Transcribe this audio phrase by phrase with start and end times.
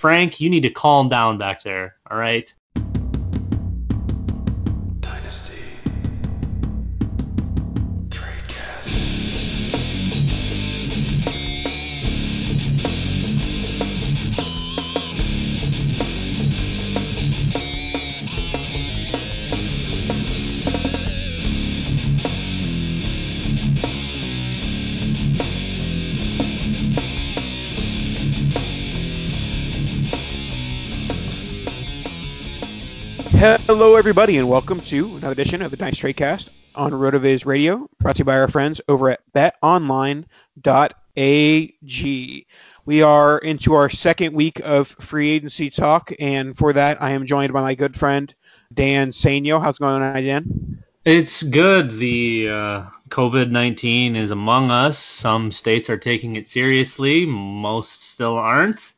[0.00, 1.96] Frank, you need to calm down back there.
[2.10, 2.50] All right.
[33.40, 38.16] Hello, everybody, and welcome to another edition of the Dice Tradecast on RotoViz Radio, brought
[38.16, 40.26] to you by our friends over at betonline.ag.
[42.84, 47.24] We are into our second week of free agency talk, and for that, I am
[47.24, 48.34] joined by my good friend
[48.74, 49.58] Dan Sainio.
[49.58, 50.84] How's it going tonight, Dan?
[51.06, 51.92] It's good.
[51.92, 54.98] The uh, COVID 19 is among us.
[54.98, 58.92] Some states are taking it seriously, most still aren't.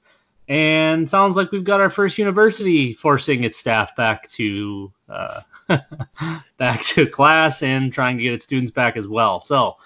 [0.53, 5.41] And sounds like we've got our first university forcing its staff back to uh,
[6.59, 9.41] back to class and trying to get its students back as well.
[9.41, 9.77] So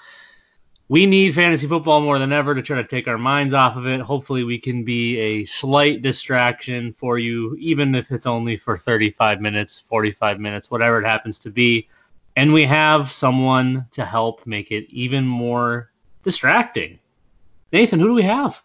[0.89, 3.87] we need fantasy football more than ever to try to take our minds off of
[3.87, 4.01] it.
[4.01, 9.41] Hopefully, we can be a slight distraction for you, even if it's only for 35
[9.41, 11.89] minutes, 45 minutes, whatever it happens to be.
[12.35, 15.93] And we have someone to help make it even more
[16.25, 16.99] distracting.
[17.73, 18.61] Nathan, who do we have?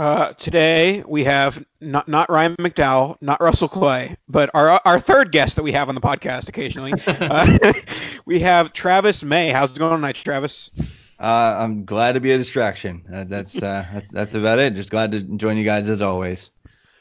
[0.00, 5.30] Uh, today we have not not Ryan McDowell, not Russell Clay, but our our third
[5.30, 6.94] guest that we have on the podcast occasionally.
[7.06, 7.74] uh,
[8.24, 9.50] we have Travis May.
[9.50, 10.70] How's it going tonight, Travis?
[11.18, 13.04] Uh, I'm glad to be a distraction.
[13.12, 14.74] Uh, that's uh, that's that's about it.
[14.74, 16.50] Just glad to join you guys as always.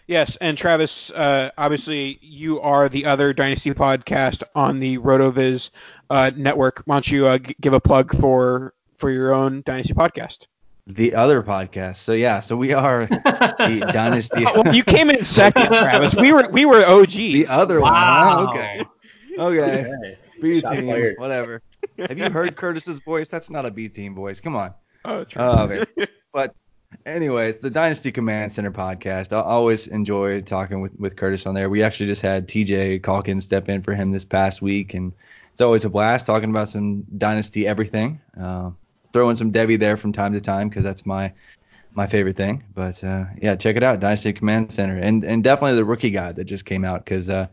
[0.05, 5.70] Yes, and Travis, uh, obviously you are the other Dynasty podcast on the Rotoviz
[6.09, 6.81] uh, network.
[6.83, 10.47] Why don't you uh, g- give a plug for for your own Dynasty podcast?
[10.90, 11.98] The other podcast.
[11.98, 14.44] So yeah, so we are the Dynasty.
[14.44, 16.16] well, you came in second, Travis.
[16.16, 17.16] We were we were OGs.
[17.16, 18.45] The other Wow.
[18.48, 18.48] one.
[18.48, 18.52] huh?
[18.52, 18.86] Okay.
[19.38, 19.82] Okay.
[19.94, 20.17] Okay.
[20.42, 20.88] B Shot team.
[20.88, 21.16] fired.
[21.20, 21.62] Whatever.
[21.98, 23.30] Have you heard Curtis's voice?
[23.30, 24.39] That's not a B team voice.
[24.42, 24.73] Come on.
[25.05, 25.42] Oh, true.
[25.42, 25.86] Oh, man.
[26.33, 26.55] But
[27.06, 29.32] anyways, the Dynasty Command Center podcast.
[29.32, 31.70] I always enjoy talking with, with Curtis on there.
[31.70, 35.14] We actually just had TJ Calkins step in for him this past week, and
[35.52, 38.20] it's always a blast talking about some Dynasty everything.
[38.39, 38.71] Uh,
[39.14, 41.31] throwing some devy there from time to time because that's my
[41.93, 42.64] my favorite thing.
[42.73, 46.36] But uh, yeah, check it out, Dynasty Command Center, and and definitely the rookie guide
[46.37, 47.47] that just came out because uh,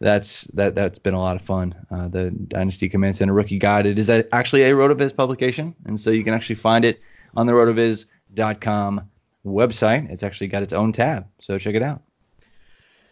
[0.00, 1.74] that's that that's been a lot of fun.
[1.90, 3.86] Uh, the Dynasty Command Center rookie guide.
[3.86, 7.00] It is actually a Rotoviz publication, and so you can actually find it
[7.36, 9.08] on the rotoviz.com
[9.46, 10.10] website.
[10.10, 12.02] It's actually got its own tab, so check it out.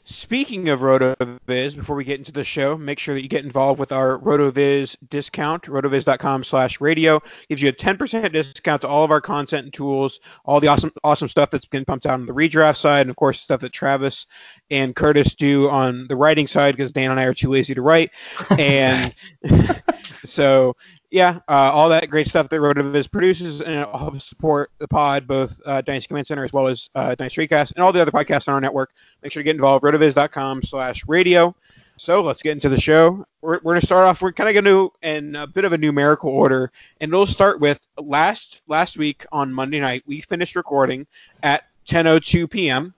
[0.09, 3.81] Speaking of RotoViz, before we get into the show, make sure that you get involved
[3.81, 5.65] with our RotoViz discount.
[5.65, 10.21] RotoViz.com slash radio gives you a 10% discount to all of our content and tools,
[10.45, 13.17] all the awesome awesome stuff that's been pumped out on the redraft side, and of
[13.17, 14.27] course stuff that Travis
[14.71, 17.83] and Curtis do on the writing side because Dan and I are too lazy to
[17.83, 18.11] write.
[18.59, 19.15] And
[20.25, 20.77] so
[21.11, 25.27] yeah, uh, all that great stuff that RotoViz produces and it helps support the pod,
[25.27, 28.11] both uh, Dynasty Command Center as well as uh, Dynasty TradeCast and all the other
[28.11, 28.91] podcasts on our network.
[29.23, 29.85] Make sure to get involved.
[29.85, 31.55] Rotoviz.com slash radio.
[31.99, 33.27] So let's get into the show.
[33.41, 34.21] We're, we're going to start off.
[34.21, 37.59] We're kind of going to in a bit of a numerical order, and it'll start
[37.61, 40.03] with last last week on Monday night.
[40.07, 41.07] We finished recording
[41.43, 42.93] at 10:02 p.m.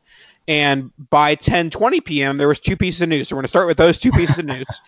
[0.49, 3.29] And by 10:20 p.m., there was two pieces of news.
[3.29, 4.67] So we're going to start with those two pieces of news.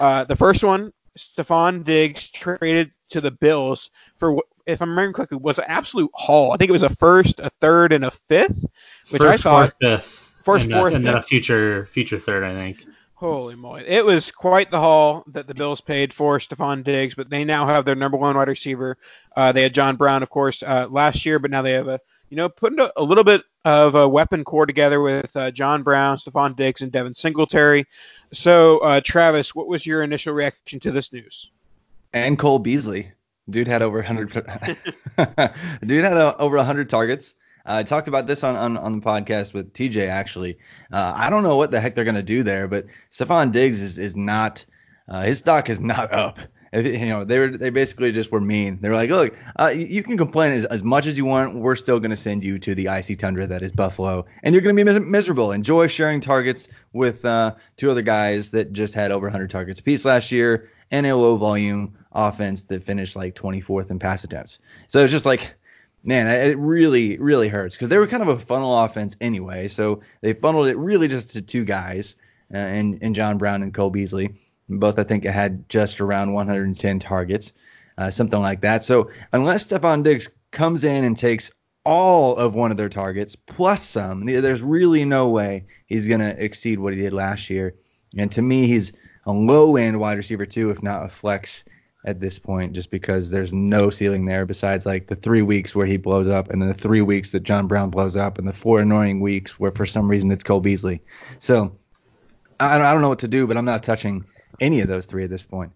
[0.00, 5.36] Uh, the first one Stefon Diggs traded to the Bills for, if I'm remembering correctly,
[5.40, 6.50] was an absolute haul.
[6.52, 8.64] I think it was a first, a third, and a fifth,
[9.10, 12.18] which I First, thought, fourth, fifth, First, and, a- fourth, and then a future future
[12.18, 12.86] third, I think.
[13.14, 17.14] holy moly, it was quite the haul that the Bills paid for Stefon Diggs.
[17.14, 18.96] But they now have their number one wide receiver.
[19.36, 22.00] Uh, they had John Brown, of course, uh, last year, but now they have a,
[22.32, 25.82] you know, putting a, a little bit of a weapon core together with uh, John
[25.82, 27.86] Brown, Stefon Diggs, and Devin Singletary.
[28.32, 31.50] So, uh, Travis, what was your initial reaction to this news?
[32.14, 33.12] And Cole Beasley,
[33.50, 34.32] dude had over 100.
[35.86, 37.34] dude had uh, over 100 targets.
[37.66, 40.56] Uh, I talked about this on, on, on the podcast with TJ actually.
[40.90, 43.98] Uh, I don't know what the heck they're gonna do there, but Stefon Diggs is
[43.98, 44.64] is not
[45.06, 46.38] uh, his stock is not up.
[46.72, 48.78] If, you know they were they basically just were mean.
[48.80, 51.54] They were like, look, uh, you, can complain as, as much as you want.
[51.54, 54.74] We're still gonna send you to the icy tundra that is Buffalo, and you're gonna
[54.74, 55.52] be mis- miserable.
[55.52, 60.04] Enjoy sharing targets with uh, two other guys that just had over 100 targets apiece
[60.04, 64.60] last year and a low volume offense that finished like 24th in pass attempts.
[64.88, 65.52] So it's just like,
[66.04, 69.68] man, it really, really hurts because they were kind of a funnel offense anyway.
[69.68, 72.16] So they funneled it really just to two guys,
[72.52, 74.34] uh, and, and John Brown and Cole Beasley.
[74.68, 77.52] Both, I think, had just around 110 targets,
[77.98, 78.84] uh, something like that.
[78.84, 81.50] So unless Stefon Diggs comes in and takes
[81.84, 84.24] all of one of their targets plus some.
[84.24, 87.74] There's really no way he's going to exceed what he did last year.
[88.16, 88.92] And to me, he's
[89.26, 91.64] a low end wide receiver too, if not a flex
[92.04, 95.86] at this point, just because there's no ceiling there besides like the three weeks where
[95.86, 98.52] he blows up and then the three weeks that John Brown blows up and the
[98.52, 101.00] four annoying weeks where for some reason it's Cole Beasley.
[101.38, 101.76] So
[102.60, 104.24] I don't, I don't know what to do, but I'm not touching
[104.62, 105.72] any of those three at this point.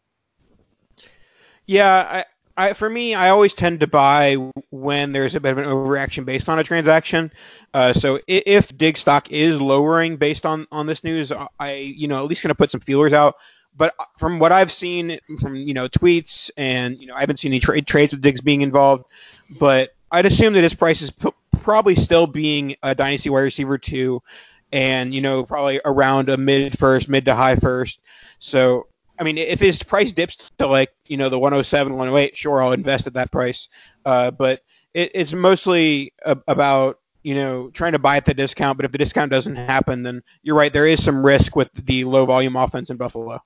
[1.66, 2.24] Yeah,
[2.56, 4.36] I, I for me, I always tend to buy
[4.70, 7.32] when there's a bit of an overreaction based on a transaction.
[7.74, 12.22] Uh, so if dig stock is lowering based on on this news, I you know
[12.22, 13.34] at least going to put some feelers out.
[13.76, 17.52] But from what I've seen from you know tweets and you know I haven't seen
[17.52, 19.04] any trade trades with Diggs being involved,
[19.58, 23.76] but I'd assume that his price is p- probably still being a dynasty wide receiver
[23.76, 24.22] two,
[24.76, 27.99] and you know probably around a mid first, mid to high first.
[28.38, 28.87] So
[29.19, 32.73] I mean, if his price dips to like you know the 107, 108, sure, I'll
[32.73, 33.69] invest at that price.
[34.05, 34.61] Uh, but
[34.93, 38.76] it, it's mostly a, about you know trying to buy at the discount.
[38.76, 40.73] But if the discount doesn't happen, then you're right.
[40.73, 43.43] There is some risk with the low volume offense in Buffalo.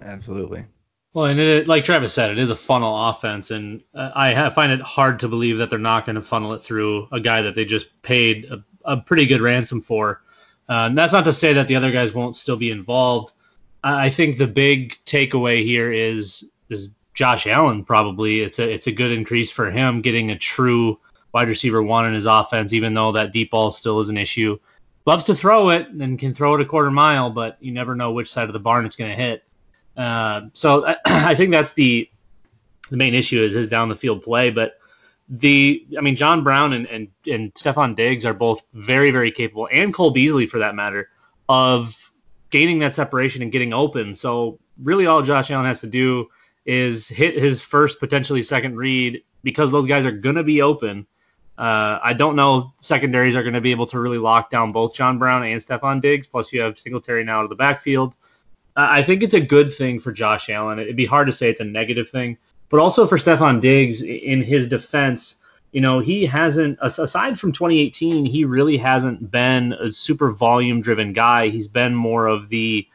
[0.00, 0.64] Absolutely.
[1.12, 4.54] Well, and it, like Travis said, it is a funnel offense, and uh, I have,
[4.54, 7.42] find it hard to believe that they're not going to funnel it through a guy
[7.42, 10.22] that they just paid a, a pretty good ransom for.
[10.70, 13.32] Uh, that's not to say that the other guys won't still be involved.
[13.82, 18.40] I think the big takeaway here is is Josh Allen probably.
[18.40, 20.98] It's a it's a good increase for him getting a true
[21.32, 24.58] wide receiver one in his offense, even though that deep ball still is an issue.
[25.06, 28.12] Loves to throw it and can throw it a quarter mile, but you never know
[28.12, 29.42] which side of the barn it's going to hit.
[29.96, 32.08] Uh, so I, I think that's the
[32.90, 34.50] the main issue is his down the field play.
[34.50, 34.78] But
[35.30, 39.68] the I mean John Brown and and and Stefon Diggs are both very very capable,
[39.72, 41.08] and Cole Beasley for that matter,
[41.48, 42.12] of
[42.50, 44.14] gaining that separation and getting open.
[44.14, 46.28] So really all Josh Allen has to do
[46.66, 51.06] is hit his first potentially second read because those guys are to be open.
[51.56, 54.94] Uh, I don't know secondaries are going to be able to really lock down both
[54.94, 56.26] John Brown and Stefon Diggs.
[56.26, 58.14] Plus you have Singletary now to the backfield.
[58.76, 60.78] I think it's a good thing for Josh Allen.
[60.78, 62.38] It'd be hard to say it's a negative thing,
[62.70, 65.36] but also for Stefon Diggs in his defense
[65.72, 71.12] you know, he hasn't, aside from 2018, he really hasn't been a super volume driven
[71.12, 71.48] guy.
[71.48, 72.88] He's been more of the,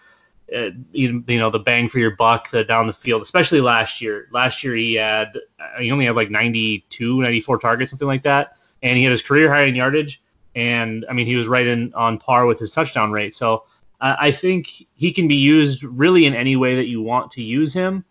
[0.53, 4.01] uh, you, you, know, the bang for your buck, the down the field, especially last
[4.01, 4.27] year.
[4.31, 8.57] Last year he had, uh, he only had like 92, 94 targets, something like that.
[8.83, 10.21] And he had his career high in yardage.
[10.53, 13.33] And I mean, he was right in on par with his touchdown rate.
[13.33, 13.63] So
[14.01, 17.41] uh, I think he can be used really in any way that you want to
[17.41, 18.03] use him.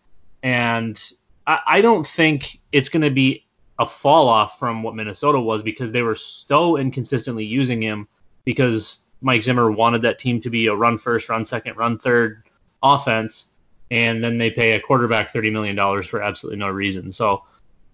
[0.43, 1.03] And
[1.47, 3.45] I, I don't think it's going to be
[3.79, 8.07] a fall off from what Minnesota was because they were so inconsistently using him
[8.45, 12.43] because Mike Zimmer wanted that team to be a run first, run second, run third
[12.83, 13.47] offense,
[13.91, 17.11] and then they pay a quarterback thirty million dollars for absolutely no reason.
[17.11, 17.45] So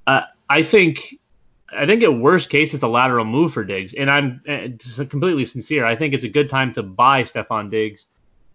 [0.07, 1.19] uh, I think
[1.73, 5.45] I think at worst case it's a lateral move for Diggs, and I'm uh, completely
[5.45, 5.85] sincere.
[5.85, 8.07] I think it's a good time to buy Stefon Diggs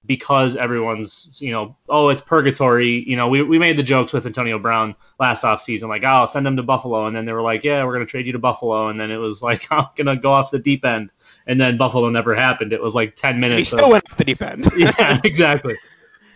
[0.06, 3.08] because everyone's, you know, oh, it's purgatory.
[3.08, 6.46] You know, we, we made the jokes with Antonio Brown last offseason, like, oh, send
[6.46, 7.08] him to Buffalo.
[7.08, 8.90] And then they were like, yeah, we're going to trade you to Buffalo.
[8.90, 11.12] And then it was like, I'm going to go off the deep end.
[11.48, 12.74] And then Buffalo never happened.
[12.74, 13.60] It was like 10 minutes.
[13.60, 14.68] He still of, went off the deep end.
[14.78, 15.78] yeah, exactly.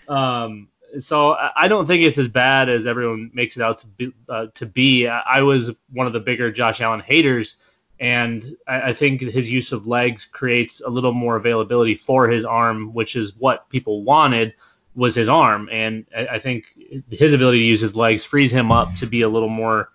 [0.07, 0.67] Um,
[0.97, 4.11] so I don't think it's as bad as everyone makes it out to be.
[4.27, 5.07] Uh, to be.
[5.07, 7.57] I was one of the bigger Josh Allen haters
[7.99, 12.45] and I, I, think his use of legs creates a little more availability for his
[12.45, 14.53] arm, which is what people wanted
[14.95, 16.65] was his arm, and I, I think
[17.09, 19.91] his ability to use his legs frees him up to be a little more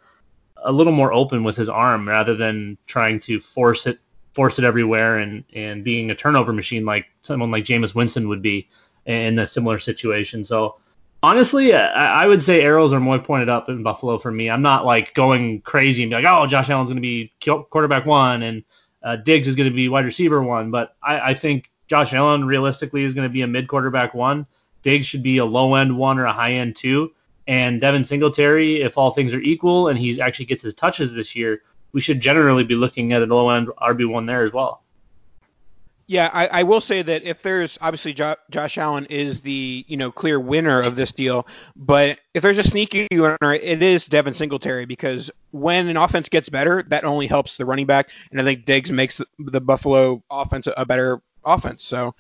[0.67, 3.99] a little more open with his arm rather than trying to force it
[4.33, 8.43] force it everywhere and and being a turnover machine like someone like Jameis Winston would
[8.43, 8.69] be
[9.07, 10.45] in a similar situation.
[10.45, 10.77] So
[11.25, 14.51] honestly, I, would say arrows are more pointed up in Buffalo for me.
[14.51, 17.33] I'm not like going crazy and be like, oh, Josh Allen's going to be
[17.71, 18.65] quarterback one and
[19.03, 20.71] uh, Diggs is going to be wide receiver one.
[20.71, 24.47] But I, I think Josh Allen realistically is going to be a mid quarterback one.
[24.83, 27.13] Diggs should be a low end one or a high end two.
[27.47, 31.35] And Devin Singletary, if all things are equal and he actually gets his touches this
[31.35, 31.63] year,
[31.93, 34.84] we should generally be looking at a low end RB one there as well.
[36.07, 39.97] Yeah, I, I, will say that if there's obviously jo- Josh Allen is the you
[39.97, 41.47] know clear winner of this deal,
[41.77, 46.51] but if there's a sneaky winner, it is Devin Singletary because when an offense gets
[46.51, 50.23] better, that only helps the running back, and I think Diggs makes the, the Buffalo
[50.31, 51.85] offense a better offense.
[51.85, 52.15] So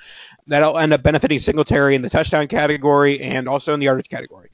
[0.46, 4.50] that'll end up benefiting Singletary in the touchdown category and also in the yardage category.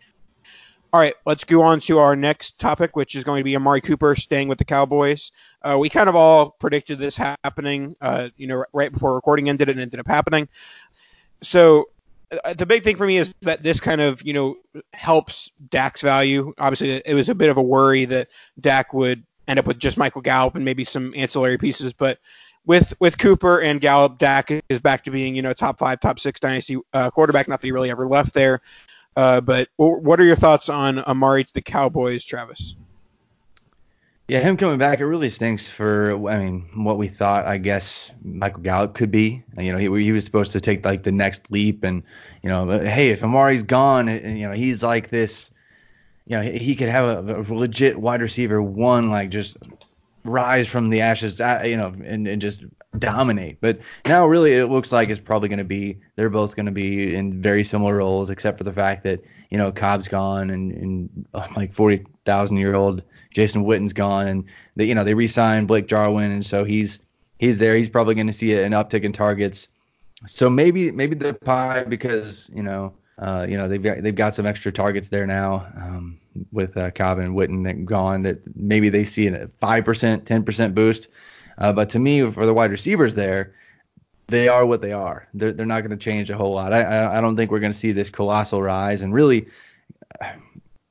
[0.92, 3.80] All right, let's go on to our next topic, which is going to be Amari
[3.80, 5.30] Cooper staying with the Cowboys.
[5.62, 9.68] Uh, we kind of all predicted this happening, uh, you know, right before recording ended,
[9.68, 10.48] and ended up happening.
[11.42, 11.90] So
[12.44, 14.56] uh, the big thing for me is that this kind of, you know,
[14.92, 16.52] helps Dak's value.
[16.58, 18.26] Obviously, it was a bit of a worry that
[18.60, 21.92] Dak would end up with just Michael Gallup and maybe some ancillary pieces.
[21.92, 22.18] But
[22.66, 26.18] with with Cooper and Gallup, Dak is back to being you know top five, top
[26.18, 27.46] six dynasty uh, quarterback.
[27.46, 28.60] Not that he really ever left there.
[29.16, 32.74] Uh, but what are your thoughts on Amari to the Cowboys, Travis?
[34.28, 38.12] Yeah, him coming back, it really stinks for, I mean, what we thought, I guess,
[38.22, 39.42] Michael Gallup could be.
[39.58, 41.82] You know, he, he was supposed to take, like, the next leap.
[41.82, 42.04] And,
[42.40, 45.50] you know, hey, if Amari's gone, and, you know, he's like this,
[46.26, 49.56] you know, he could have a, a legit wide receiver one, like, just
[50.22, 52.62] rise from the ashes, uh, you know, and, and just
[52.98, 53.58] dominate.
[53.60, 56.72] But now, really, it looks like it's probably going to be, they're both going to
[56.72, 59.20] be in very similar roles, except for the fact that,
[59.50, 64.44] you know, Cobb's gone and, and like 40,000 year old Jason Witten's gone, and
[64.76, 66.98] they, you know they re-signed Blake Jarwin, and so he's
[67.38, 67.76] he's there.
[67.76, 69.68] He's probably going to see an uptick in targets.
[70.26, 74.34] So maybe maybe the pie because you know uh, you know they've got they've got
[74.34, 76.18] some extra targets there now um,
[76.52, 78.22] with uh, Cobb and Witten that gone.
[78.22, 81.08] That maybe they see a five percent, ten percent boost.
[81.58, 83.54] Uh, but to me, for the wide receivers there,
[84.28, 85.28] they are what they are.
[85.34, 86.72] They're they're not going to change a whole lot.
[86.72, 89.02] I I, I don't think we're going to see this colossal rise.
[89.02, 89.48] And really,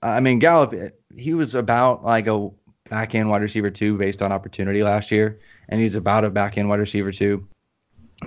[0.01, 0.73] I mean Gallup
[1.15, 2.49] he was about like a
[2.89, 5.39] back end wide receiver two based on opportunity last year,
[5.69, 7.47] and he's about a back end wide receiver two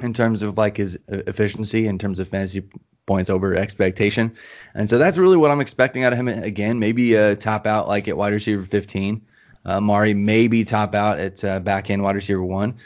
[0.03, 2.63] in terms of like his efficiency in terms of fantasy
[3.07, 4.33] points over expectation.
[4.75, 6.79] And so that's really what I'm expecting out of him again.
[6.79, 9.21] Maybe a top out like at wide receiver 15.
[9.65, 12.77] Uh, Mari maybe top out at uh, back end wide receiver one.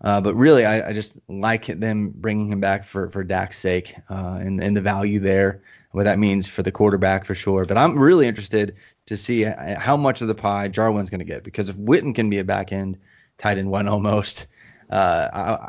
[0.00, 3.96] Uh, but really, I, I, just like them bringing him back for for Dak's sake
[4.10, 5.62] uh, and, and the value there,
[5.92, 7.64] what that means for the quarterback for sure.
[7.64, 8.76] But I'm really interested
[9.06, 12.28] to see how much of the pie Jarwin's going to get because if Witten can
[12.28, 12.98] be a back end
[13.38, 14.46] tight end one almost,
[14.90, 15.68] uh, I,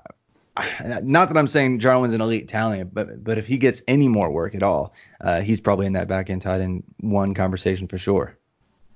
[0.57, 4.09] I, not that I'm saying Jarwin's an elite talent, but but if he gets any
[4.09, 7.87] more work at all, uh, he's probably in that back end tight end one conversation
[7.87, 8.37] for sure.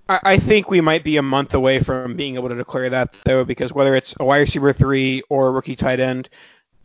[0.09, 3.15] I, I think we might be a month away from being able to declare that
[3.23, 6.27] though, because whether it's a wide receiver three or a rookie tight end,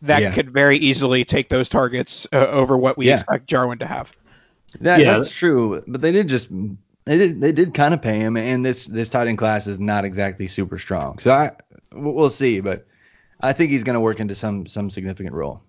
[0.02, 0.32] that yeah.
[0.32, 3.14] could very easily take those targets uh, over what we yeah.
[3.14, 4.12] expect Jarwin to have.
[4.80, 5.82] That, yeah, that's true.
[5.86, 6.48] But they did just
[7.04, 9.80] they did they did kind of pay him, and this this tight end class is
[9.80, 11.18] not exactly super strong.
[11.18, 11.52] So I
[11.92, 12.86] we'll see, but
[13.40, 15.62] I think he's going to work into some some significant role.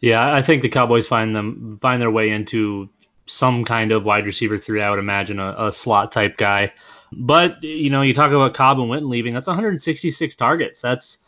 [0.00, 2.88] Yeah, I think the Cowboys find them find their way into
[3.28, 4.82] some kind of wide receiver three.
[4.82, 6.72] I would imagine a, a slot type guy.
[7.12, 9.34] But you know, you talk about Cobb and Witten leaving.
[9.34, 10.80] That's 166 targets.
[10.80, 11.18] That's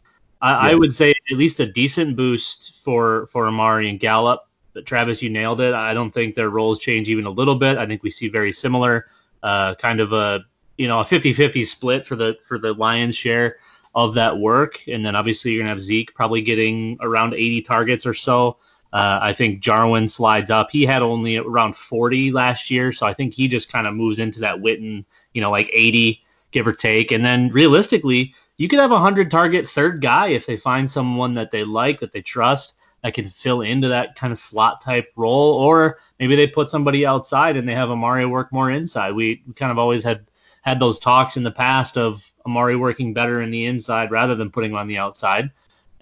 [0.43, 0.73] I, yeah.
[0.73, 4.47] I would say at least a decent boost for for Amari and Gallup.
[4.73, 5.75] But Travis, you nailed it.
[5.75, 7.77] I don't think their roles change even a little bit.
[7.77, 9.07] I think we see very similar,
[9.43, 10.45] uh, kind of a
[10.77, 13.57] you know a 50-50 split for the for the Lions share
[13.95, 14.81] of that work.
[14.87, 18.59] And then obviously you're gonna have Zeke probably getting around 80 targets or so.
[18.93, 20.71] Uh, I think Jarwin slides up.
[20.71, 24.19] He had only around 40 last year, so I think he just kind of moves
[24.19, 26.21] into that Witten, you know, like 80
[26.51, 27.13] give or take.
[27.13, 31.35] And then realistically, you could have a 100 target third guy if they find someone
[31.35, 35.13] that they like, that they trust that can fill into that kind of slot type
[35.17, 39.15] role, or maybe they put somebody outside and they have Amari work more inside.
[39.15, 40.31] We, we kind of always had
[40.63, 44.51] had those talks in the past of Amari working better in the inside rather than
[44.51, 45.51] putting him on the outside.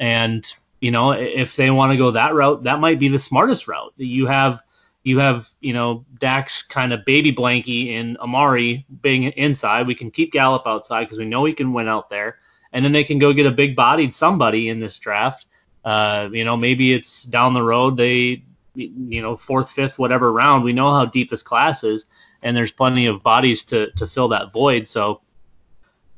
[0.01, 0.45] And
[0.81, 3.93] you know, if they want to go that route, that might be the smartest route.
[3.97, 4.63] You have
[5.05, 9.87] you have you know Dak's kind of baby blankie in Amari being inside.
[9.87, 12.39] We can keep Gallup outside because we know he can win out there,
[12.73, 15.47] and then they can go get a big bodied somebody in this draft
[15.89, 18.43] uh, you know, maybe it's down the road they,
[18.75, 20.63] you know, fourth, fifth, whatever round.
[20.63, 22.05] We know how deep this class is,
[22.43, 24.87] and there's plenty of bodies to to fill that void.
[24.87, 25.23] So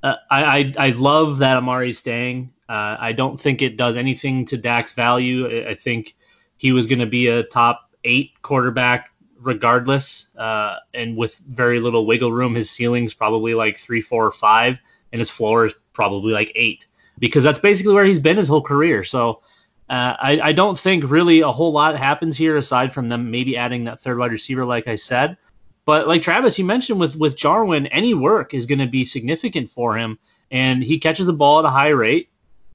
[0.03, 2.53] uh, I, I I love that Amari's staying.
[2.71, 5.49] Uh, I don't think it does anything to Dak's value.
[5.49, 6.15] I, I think
[6.57, 9.11] he was going to be a top eight quarterback
[9.41, 12.55] regardless, uh, and with very little wiggle room.
[12.55, 14.79] His ceiling's probably like three, four, or five,
[15.13, 16.87] and his floor is probably like eight
[17.19, 19.03] because that's basically where he's been his whole career.
[19.03, 19.41] So
[19.89, 23.57] uh, I, I, don't think really a whole lot happens here aside from them maybe
[23.57, 25.37] adding that third wide receiver, like I said.
[25.85, 29.71] But like Travis, you mentioned with with Jarwin, any work is going to be significant
[29.71, 30.21] for him,
[30.53, 32.29] and he catches the ball at a high rate.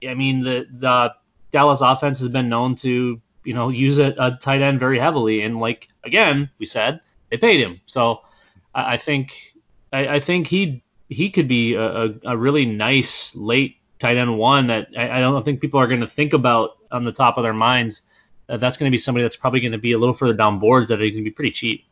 [0.06, 1.14] I mean, the the
[1.50, 5.42] Dallas offense has been known to you know use a, a tight end very heavily,
[5.42, 7.00] and like again we said,
[7.30, 7.80] they paid him.
[7.86, 8.20] So
[8.74, 9.54] I, I think
[9.92, 14.36] I, I, think he he could be a, a, a really nice late tight end
[14.38, 17.38] one that I, I don't think people are going to think about on the top
[17.38, 18.02] of their minds.
[18.48, 20.58] Uh, that's going to be somebody that's probably going to be a little further down
[20.58, 21.84] boards that are going to be pretty cheap.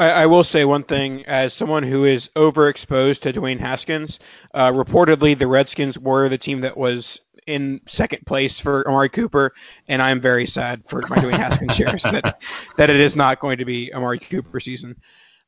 [0.00, 4.18] I, I, will say one thing as someone who is overexposed to Dwayne Haskins.
[4.54, 9.52] Uh, reportedly, the Redskins were the team that was in second place for Amari Cooper,
[9.88, 12.40] and I'm very sad for my Dwayne Haskins shares that
[12.78, 14.96] that it is not going to be Amari Cooper season.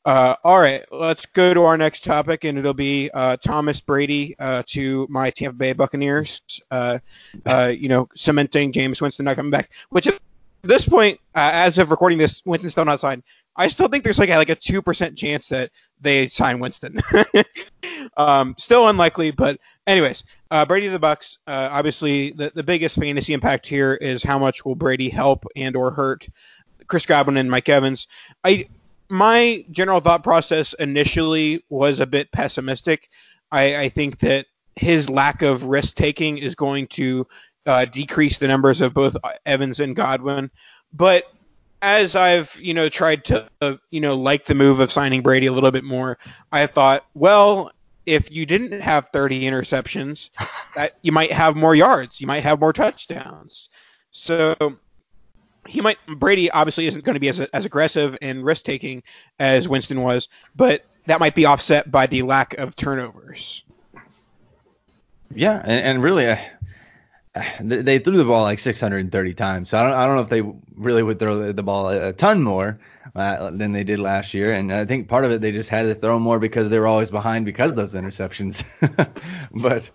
[0.05, 4.37] Uh, all right, let's go to our next topic, and it'll be uh, Thomas Brady
[4.39, 6.43] uh, to my Tampa Bay Buccaneers.
[6.71, 6.99] Uh,
[7.47, 9.71] uh, you know, cementing Jameis Winston not coming back.
[9.89, 10.21] Which at
[10.63, 13.23] this point, uh, as of recording this, Winston's still not signed.
[13.57, 17.01] I still think there's like a, like a two percent chance that they sign Winston.
[18.17, 21.39] um, still unlikely, but anyways, uh, Brady the Bucs.
[21.47, 25.77] Uh, obviously, the the biggest fantasy impact here is how much will Brady help and
[25.77, 26.29] or hurt
[26.87, 28.07] Chris Godwin and Mike Evans.
[28.45, 28.69] I
[29.09, 33.11] my general thought process initially was a bit pessimistic.
[33.51, 37.27] I, I think that his lack of risk taking is going to
[37.67, 40.51] uh, decrease the numbers of both Evans and Godwin,
[40.95, 41.25] but
[41.83, 45.47] as I've you know tried to uh, you know like the move of signing Brady
[45.47, 46.17] a little bit more,
[46.51, 47.73] I thought, well,
[48.07, 50.31] if you didn't have 30 interceptions,
[50.75, 53.69] that you might have more yards, you might have more touchdowns.
[54.13, 54.57] So
[55.67, 59.03] he might Brady obviously isn't going to be as as aggressive and risk taking
[59.39, 63.65] as Winston was, but that might be offset by the lack of turnovers.
[65.35, 66.37] Yeah, and, and really, uh,
[67.61, 69.71] they threw the ball like 630 times.
[69.71, 70.43] So I don't I don't know if they
[70.75, 72.79] really would throw the ball a, ton more
[73.17, 74.53] uh, than they did last year.
[74.53, 76.87] And I think part of it they just had to throw more because they were
[76.87, 78.65] always behind because of those interceptions.
[79.63, 79.91] but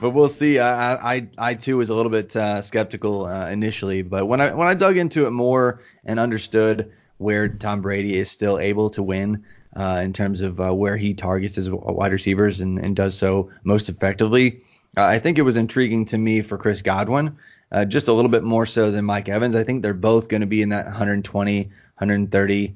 [0.00, 0.58] but we'll see.
[0.58, 4.52] I I, I too was a little bit uh, skeptical uh, initially, but when I
[4.52, 9.02] when I dug into it more and understood where Tom Brady is still able to
[9.02, 9.44] win.
[9.76, 13.48] Uh, in terms of uh, where he targets his wide receivers and, and does so
[13.62, 14.60] most effectively,
[14.96, 17.36] uh, I think it was intriguing to me for Chris Godwin,
[17.70, 19.54] uh, just a little bit more so than Mike Evans.
[19.54, 22.74] I think they're both going to be in that 120, 130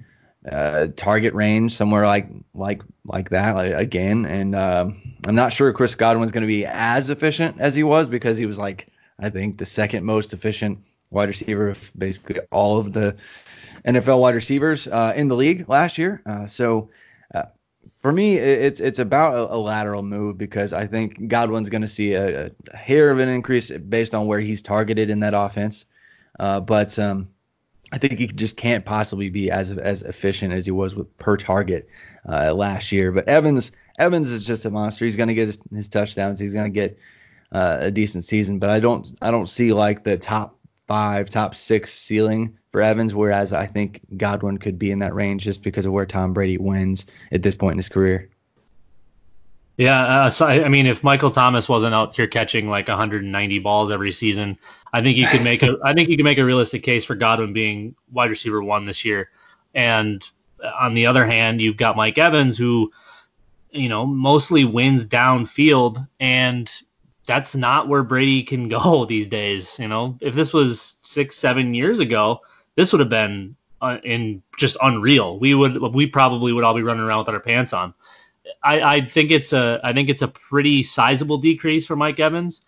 [0.51, 4.27] uh, target range, somewhere like like like that like, again.
[4.27, 4.89] And uh,
[5.27, 8.47] I'm not sure Chris Godwin's going to be as efficient as he was because he
[8.47, 10.79] was like I think the second most efficient
[11.11, 13.17] wide receiver of basically all of the
[13.85, 16.23] NFL wide receivers uh, in the league last year.
[16.27, 16.91] Uh, so
[18.05, 21.89] for me, it's it's about a, a, lateral move because I think Godwin's going to
[21.89, 25.87] see a, a, hair of an increase based on where he's targeted in that offense.
[26.39, 27.31] Uh, but um,
[27.93, 31.39] I think he just can't possibly be as as efficient as he was with per
[31.39, 31.89] target
[32.29, 33.11] uh, last year.
[33.11, 35.07] But Evans Evans is just a monster.
[35.07, 36.39] He's going to get his, his, touchdowns.
[36.39, 36.99] He's going to get
[37.53, 38.59] uh, a decent season.
[38.59, 43.15] But I don't I don't see like the top five, top six ceiling for Evans,
[43.15, 46.59] whereas I think Godwin could be in that range just because of where Tom Brady
[46.59, 48.29] wins at this point in his career.
[49.77, 53.93] Yeah, uh, so, I mean, if Michael Thomas wasn't out here catching like 190 balls
[53.93, 54.59] every season,
[54.93, 57.15] I think you could make a I think you could make a realistic case for
[57.15, 59.31] Godwin being wide receiver one this year.
[59.73, 60.29] And
[60.77, 62.91] on the other hand, you've got Mike Evans who,
[63.71, 66.69] you know, mostly wins downfield, and
[67.25, 69.79] that's not where Brady can go these days.
[69.79, 72.41] You know, if this was six, seven years ago,
[72.77, 75.39] this would have been uh, in just unreal.
[75.39, 77.95] We would we probably would all be running around with our pants on.
[78.63, 82.63] I, I think it's a I think it's a pretty sizable decrease for Mike Evans.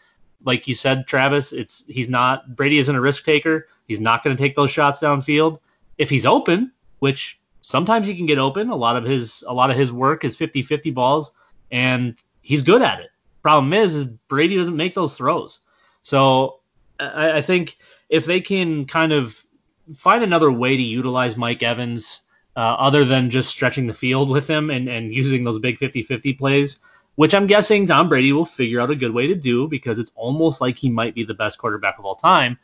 [0.44, 3.68] Like you said, Travis, it's he's not Brady isn't a risk taker.
[3.88, 5.58] He's not going to take those shots downfield.
[5.98, 9.70] If he's open, which sometimes he can get open, a lot of his a lot
[9.70, 11.32] of his work is 50-50 balls,
[11.70, 13.10] and he's good at it.
[13.42, 15.60] Problem is, is Brady doesn't make those throws.
[16.02, 16.60] So
[17.00, 17.76] I, I think
[18.08, 19.45] if they can kind of
[19.94, 22.20] find another way to utilize Mike Evans
[22.56, 26.38] uh, other than just stretching the field with him and, and using those big 50-50
[26.38, 26.78] plays,
[27.16, 30.12] which I'm guessing Tom Brady will figure out a good way to do because it's
[30.14, 32.58] almost like he might be the best quarterback of all time.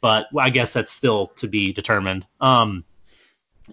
[0.00, 2.26] But I guess that's still to be determined.
[2.40, 2.84] Um,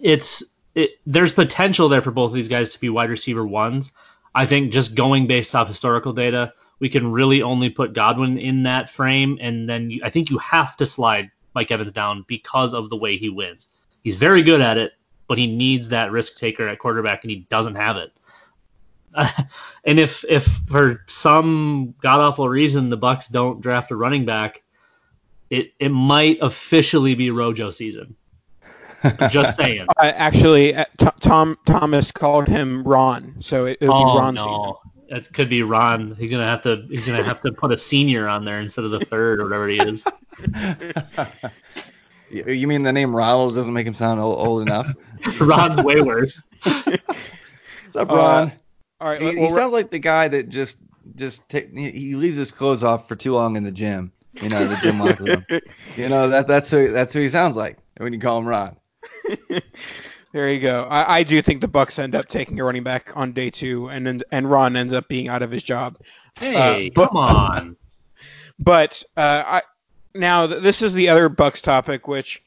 [0.00, 0.42] it's
[0.74, 3.92] it, there's potential there for both of these guys to be wide receiver ones.
[4.34, 8.64] I think just going based off historical data, we can really only put Godwin in
[8.64, 12.74] that frame, and then you, I think you have to slide Mike Evans down because
[12.74, 13.68] of the way he wins.
[14.02, 14.92] He's very good at it,
[15.28, 18.12] but he needs that risk taker at quarterback, and he doesn't have it.
[19.84, 24.62] and if if for some god awful reason the Bucs don't draft a running back,
[25.50, 28.16] it it might officially be Rojo season.
[29.28, 29.86] Just saying.
[29.96, 34.34] Uh, actually, uh, t- Tom Thomas called him Ron, so it, will oh, be Ron
[34.34, 34.42] no.
[34.42, 36.16] season it could be Ron.
[36.18, 38.90] He's gonna have to he's gonna have to put a senior on there instead of
[38.90, 40.04] the third or whatever he is.
[42.30, 44.92] you mean the name Ronald doesn't make him sound old, old enough?
[45.40, 46.40] Ron's way worse.
[46.62, 48.50] What's up, Ron?
[48.50, 48.54] Uh,
[49.00, 50.78] all right, he, well, he sounds like the guy that just
[51.16, 54.12] just take, he leaves his clothes off for too long in the gym.
[54.40, 55.44] You know, the gym locker room.
[55.96, 58.76] You know that that's who that's who he sounds like when you call him Ron.
[60.34, 60.82] There you go.
[60.90, 63.88] I, I, do think the Bucs end up taking a running back on day two,
[63.88, 65.96] and and Ron ends up being out of his job.
[66.36, 67.76] Hey, uh, but, come on.
[68.58, 69.62] But uh, I
[70.14, 72.42] now this is the other Bucs topic, which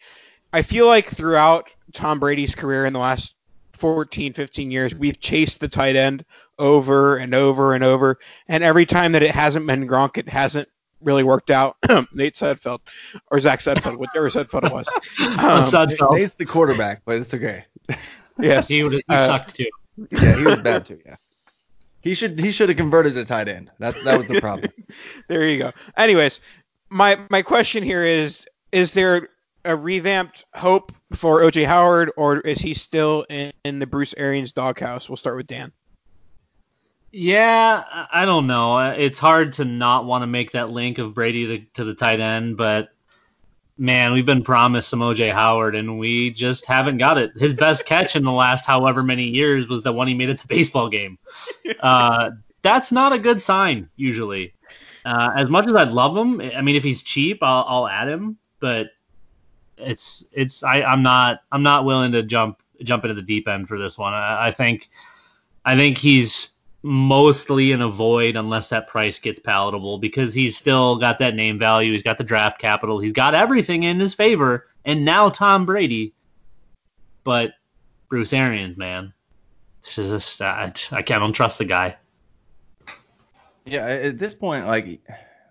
[0.54, 3.36] I feel like throughout Tom Brady's career in the last
[3.74, 6.26] 14, 15 years, we've chased the tight end
[6.58, 10.68] over and over and over, and every time that it hasn't been Gronk, it hasn't
[11.02, 11.78] really worked out.
[12.14, 12.80] Nate Sudfeld
[13.30, 14.88] or Zach Sudfeld, whatever Sudfeld it was.
[15.20, 16.18] Um, Sudfeld.
[16.18, 17.66] Nate's the quarterback, but it's okay.
[18.40, 19.68] yes, he, he Uh, sucked too.
[20.12, 21.00] Yeah, he was bad too.
[21.06, 21.16] Yeah.
[22.02, 23.70] He should he should have converted to tight end.
[23.80, 24.72] That that was the problem.
[25.28, 25.72] there you go.
[25.98, 26.40] Anyways,
[26.90, 29.30] my my question here is: Is there
[29.66, 34.54] a revamped hope for OJ Howard, or is he still in, in the Bruce Arians
[34.54, 35.10] doghouse?
[35.10, 35.72] We'll start with Dan.
[37.12, 38.80] Yeah, I don't know.
[38.92, 42.20] It's hard to not want to make that link of Brady to, to the tight
[42.20, 42.90] end, but
[43.78, 47.32] man, we've been promised some OJ Howard, and we just haven't got it.
[47.38, 50.40] His best catch in the last however many years was the one he made at
[50.40, 51.18] the baseball game.
[51.82, 54.54] Uh, that's not a good sign usually.
[55.08, 58.10] Uh, as much as I'd love him, I mean, if he's cheap, I'll, I'll add
[58.10, 58.88] him, but
[59.78, 63.70] it's it's I, I'm not I'm not willing to jump jump into the deep end
[63.70, 64.14] for this one.
[64.14, 64.90] I, I think
[65.64, 66.50] I think he's
[66.84, 71.94] mostly an avoid unless that price gets palatable because he's still got that name value,
[71.94, 76.16] he's got the draft capital, he's got everything in his favor, and now Tom Brady.
[77.24, 77.52] But
[78.10, 79.14] Bruce Arians, man,
[79.80, 81.96] it's just I, I can't I trust the guy.
[83.68, 85.02] Yeah, at this point, like,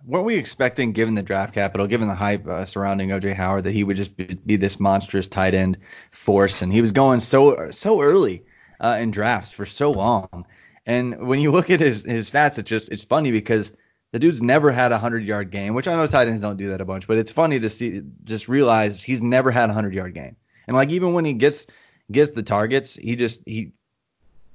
[0.07, 3.73] weren't we expecting, given the draft capital, given the hype uh, surrounding OJ Howard, that
[3.73, 5.79] he would just be, be this monstrous tight end
[6.13, 6.63] force?
[6.63, 8.45] And he was going so so early
[8.81, 10.47] uh, in drafts for so long.
[10.87, 13.73] And when you look at his his stats, it's just it's funny because
[14.13, 16.71] the dude's never had a hundred yard game, which I know tight ends don't do
[16.71, 19.95] that a bunch, but it's funny to see just realize he's never had a hundred
[19.95, 20.37] yard game.
[20.67, 21.67] And like even when he gets
[22.11, 23.73] gets the targets, he just he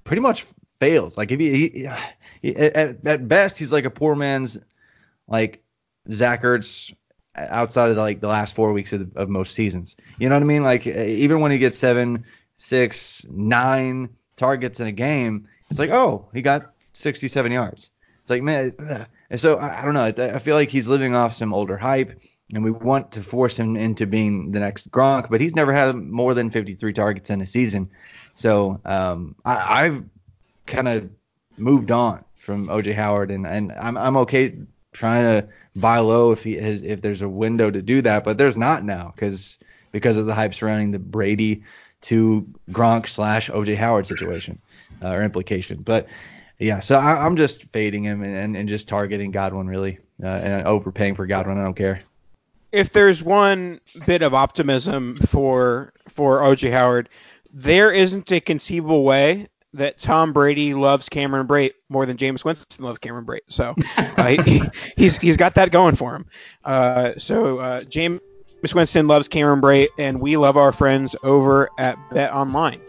[0.04, 0.46] pretty much
[0.80, 1.18] fails.
[1.18, 1.90] Like if he, he,
[2.44, 4.58] at, at best he's like a poor man's
[5.28, 5.64] like
[6.12, 6.94] Zach Ertz
[7.36, 9.96] outside of the, like the last four weeks of, of most seasons.
[10.20, 10.64] You know what I mean?
[10.64, 12.26] Like even when he gets seven,
[12.58, 17.92] six, nine targets in a game, it's like oh he got 67 yards.
[18.22, 19.08] It's like man, ugh.
[19.30, 20.04] and so I, I don't know.
[20.36, 22.20] I feel like he's living off some older hype.
[22.54, 25.96] And we want to force him into being the next Gronk, but he's never had
[25.96, 27.90] more than 53 targets in a season.
[28.36, 30.04] So um, I, I've
[30.66, 31.10] kind of
[31.58, 34.56] moved on from OJ Howard, and, and I'm I'm okay
[34.94, 38.38] trying to buy low if he has if there's a window to do that, but
[38.38, 39.58] there's not now because
[39.92, 41.64] because of the hype surrounding the Brady
[42.02, 44.60] to Gronk slash OJ Howard situation
[45.04, 45.84] uh, or implication.
[45.84, 46.08] But
[46.58, 50.28] yeah, so I, I'm just fading him and, and, and just targeting Godwin really uh,
[50.28, 51.60] and overpaying for Godwin.
[51.60, 52.00] I don't care.
[52.72, 57.08] If there's one bit of optimism for for OJ Howard,
[57.54, 62.84] there isn't a conceivable way that Tom Brady loves Cameron Brate more than Jameis Winston
[62.84, 63.40] loves Cameron Brate.
[63.48, 64.62] So uh, he,
[64.98, 66.26] he's he's got that going for him.
[66.64, 68.20] Uh, so uh, Jameis
[68.74, 72.82] Winston loves Cameron Brate, and we love our friends over at Bet Online.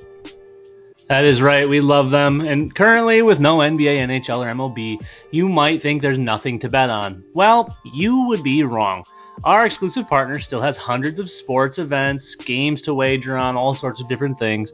[1.09, 1.69] That is right.
[1.69, 2.41] We love them.
[2.41, 6.89] And currently, with no NBA, NHL, or MLB, you might think there's nothing to bet
[6.89, 7.23] on.
[7.35, 9.05] Well, you would be wrong.
[9.45, 14.01] Our exclusive partner still has hundreds of sports events, games to wager on, all sorts
[14.01, 14.73] of different things.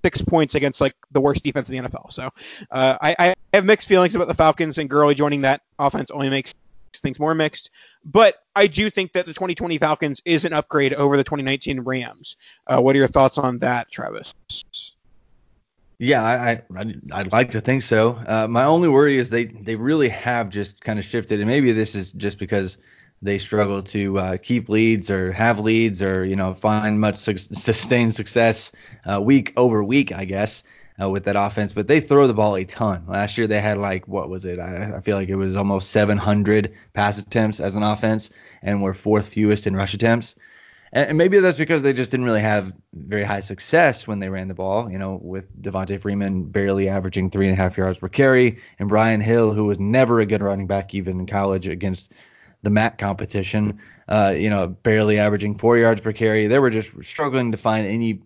[0.04, 2.12] six points against like the worst defense in the NFL.
[2.12, 2.30] So
[2.70, 6.30] uh, I, I have mixed feelings about the Falcons, and Gurley joining that offense only
[6.30, 6.54] makes
[7.04, 7.70] things more mixed.
[8.04, 12.36] But I do think that the 2020 Falcons is an upgrade over the 2019 Rams.
[12.66, 14.34] Uh, what are your thoughts on that, Travis?
[15.98, 18.20] Yeah, I, I I'd like to think so.
[18.26, 21.70] Uh, my only worry is they they really have just kind of shifted, and maybe
[21.70, 22.78] this is just because
[23.22, 27.38] they struggle to uh, keep leads or have leads or you know find much su-
[27.38, 28.72] sustained success
[29.06, 30.64] uh, week over week, I guess.
[31.00, 33.04] Uh, with that offense, but they throw the ball a ton.
[33.08, 34.58] Last year they had like what was it?
[34.58, 38.30] I, I feel like it was almost 700 pass attempts as an offense,
[38.62, 40.36] and were fourth fewest in rush attempts.
[40.92, 44.46] And maybe that's because they just didn't really have very high success when they ran
[44.46, 44.88] the ball.
[44.88, 48.88] You know, with Devonta Freeman barely averaging three and a half yards per carry, and
[48.88, 52.12] Brian Hill, who was never a good running back even in college against
[52.62, 56.46] the MAC competition, uh, you know, barely averaging four yards per carry.
[56.46, 58.22] They were just struggling to find any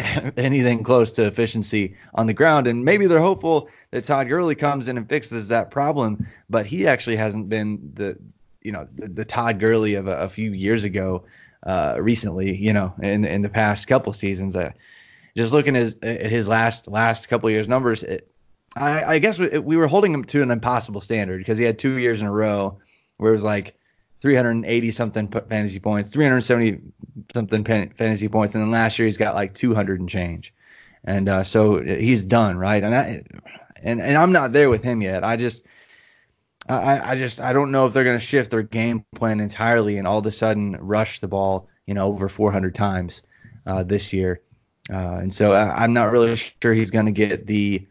[0.36, 2.66] anything close to efficiency on the ground.
[2.66, 6.86] And maybe they're hopeful that Todd Gurley comes in and fixes that problem, but he
[6.86, 8.18] actually hasn't been the
[8.62, 11.24] you know the, the Todd Gurley of a, a, few years ago,
[11.64, 12.54] uh, recently.
[12.54, 14.56] You know, in in the past couple seasons.
[14.56, 14.72] Uh,
[15.36, 18.30] just looking at his, at his last last couple years numbers, it,
[18.76, 21.78] I, I guess we, we were holding him to an impossible standard because he had
[21.78, 22.78] two years in a row
[23.16, 23.76] where it was like
[24.20, 26.80] 380 something fantasy points, 370
[27.32, 30.54] something fantasy points, and then last year he's got like 200 and change,
[31.04, 32.82] and uh, so he's done right.
[32.82, 33.22] And I
[33.82, 35.24] and and I'm not there with him yet.
[35.24, 35.64] I just
[36.68, 40.06] I I just I don't know if they're gonna shift their game plan entirely and
[40.06, 43.22] all of a sudden rush the ball you know over 400 times
[43.66, 44.42] uh, this year,
[44.92, 47.86] uh, and so I, I'm not really sure he's gonna get the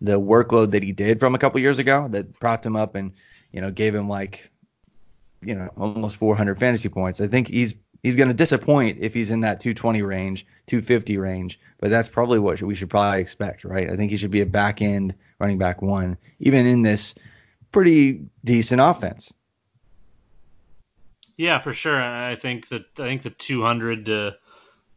[0.00, 3.12] the workload that he did from a couple years ago that propped him up and
[3.52, 4.50] you know gave him like
[5.44, 7.20] you know almost 400 fantasy points.
[7.20, 11.58] I think he's he's going to disappoint if he's in that 220 range, 250 range.
[11.78, 13.90] But that's probably what we should probably expect, right?
[13.90, 17.14] I think he should be a back end running back one, even in this
[17.72, 19.32] pretty decent offense.
[21.36, 22.00] Yeah, for sure.
[22.00, 24.36] I think that I think the 200 to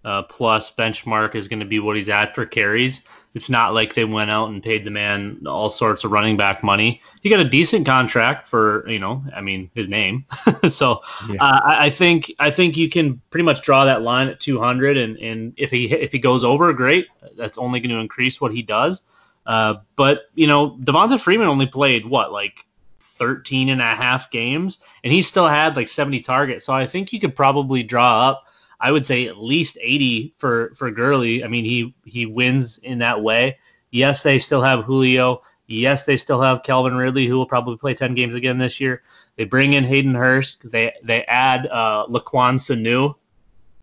[0.03, 3.01] uh, plus benchmark is going to be what he's at for carries.
[3.33, 6.63] It's not like they went out and paid the man all sorts of running back
[6.63, 7.01] money.
[7.21, 10.25] He got a decent contract for, you know, I mean, his name.
[10.69, 11.43] so yeah.
[11.43, 15.17] uh, I think I think you can pretty much draw that line at 200, and
[15.17, 17.07] and if he if he goes over, great.
[17.37, 19.01] That's only going to increase what he does.
[19.45, 22.65] Uh, but you know, Devonta Freeman only played what like
[22.99, 26.65] 13 and a half games, and he still had like 70 targets.
[26.65, 28.46] So I think you could probably draw up
[28.79, 31.43] I would say at least 80 for for Gurley.
[31.43, 33.57] I mean, he he wins in that way.
[33.91, 35.41] Yes, they still have Julio.
[35.65, 39.03] Yes, they still have Calvin Ridley, who will probably play 10 games again this year.
[39.35, 40.69] They bring in Hayden Hurst.
[40.69, 43.15] They they add uh, Laquan Sanu.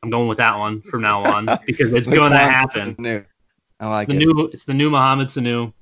[0.02, 2.94] I'm going with that one from now on because it's going to happen.
[2.94, 3.24] Sanu.
[3.80, 4.26] I like it's the it.
[4.26, 5.72] new it's the new Mohamed Sanu.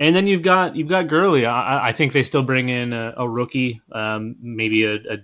[0.00, 1.46] And then you've got you've got Gurley.
[1.46, 5.18] I, I think they still bring in a, a rookie, um, maybe a, a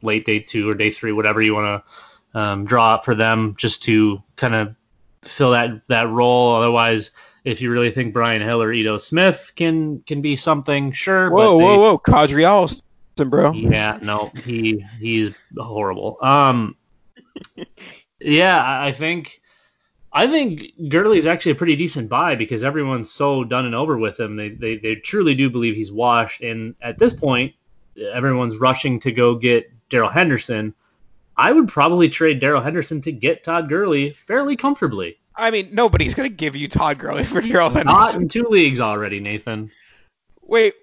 [0.00, 1.92] late day two or day three, whatever you want to
[2.34, 4.74] um, draw up for them just to kind of
[5.22, 6.54] fill that that role.
[6.54, 7.10] Otherwise,
[7.44, 11.30] if you really think Brian Hill or Ito Smith can can be something, sure.
[11.30, 13.52] Whoa, whoa, whoa, Qadree Ollison, bro.
[13.52, 16.18] Yeah, no, he he's horrible.
[16.22, 16.76] Um,
[18.20, 19.40] yeah, I think.
[20.14, 23.96] I think Gurley is actually a pretty decent buy because everyone's so done and over
[23.96, 24.36] with him.
[24.36, 26.42] They, they they truly do believe he's washed.
[26.42, 27.54] And at this point,
[28.12, 30.74] everyone's rushing to go get Darrell Henderson.
[31.36, 35.18] I would probably trade Darrell Henderson to get Todd Gurley fairly comfortably.
[35.34, 37.86] I mean, nobody's going to give you Todd Gurley for Darrell Henderson.
[37.86, 39.70] Not in two leagues already, Nathan.
[40.42, 40.74] Wait,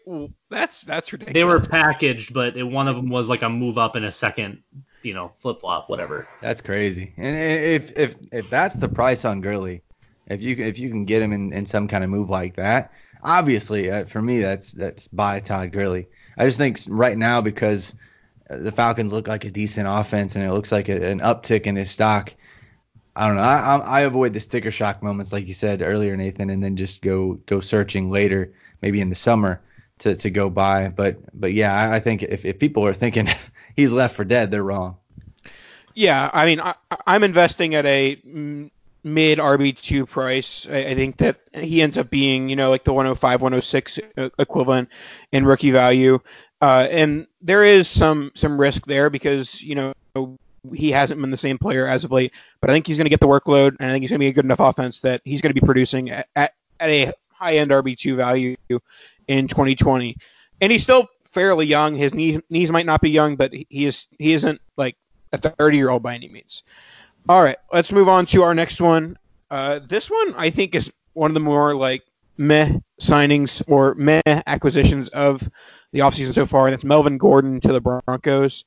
[0.50, 1.34] that's that's ridiculous.
[1.34, 4.12] They were packaged, but it, one of them was like a move up in a
[4.12, 4.64] second,
[5.04, 6.28] you know, flip flop, whatever.
[6.42, 7.14] That's crazy.
[7.18, 9.84] And if if if that's the price on Gurley,
[10.28, 12.92] if you if you can get him in, in some kind of move like that,
[13.22, 16.08] obviously uh, for me that's that's buy Todd Gurley.
[16.38, 17.94] I just think right now because
[18.50, 21.76] the Falcons look like a decent offense and it looks like a, an uptick in
[21.76, 22.34] his stock.
[23.16, 23.42] I don't know.
[23.42, 27.02] I, I avoid the sticker shock moments, like you said earlier, Nathan, and then just
[27.02, 29.62] go go searching later, maybe in the summer,
[30.00, 30.90] to, to go buy.
[30.90, 33.28] But but yeah, I, I think if, if people are thinking
[33.76, 34.98] he's left for dead, they're wrong.
[35.96, 36.76] Yeah, I mean, I,
[37.08, 38.22] I'm investing at a
[39.04, 40.68] mid RB2 price.
[40.70, 44.00] I, I, think that he ends up being, you know, like the 105, 106
[44.38, 44.90] equivalent
[45.32, 46.20] in rookie value.
[46.62, 49.94] Uh, and there is some some risk there because you know
[50.74, 52.34] he hasn't been the same player as of late.
[52.62, 54.24] But I think he's going to get the workload, and I think he's going to
[54.24, 57.14] be a good enough offense that he's going to be producing at, at, at a
[57.30, 58.56] high end RB2 value
[59.28, 60.18] in 2020.
[60.62, 61.96] And he's still fairly young.
[61.96, 64.98] His knees, knees might not be young, but he is he isn't like
[65.32, 66.64] a 30 year old by any means.
[67.28, 69.18] All right, let's move on to our next one.
[69.50, 72.04] Uh, this one I think is one of the more like
[72.40, 75.48] meh signings or meh acquisitions of
[75.92, 78.64] the offseason so far, and that's Melvin Gordon to the Broncos.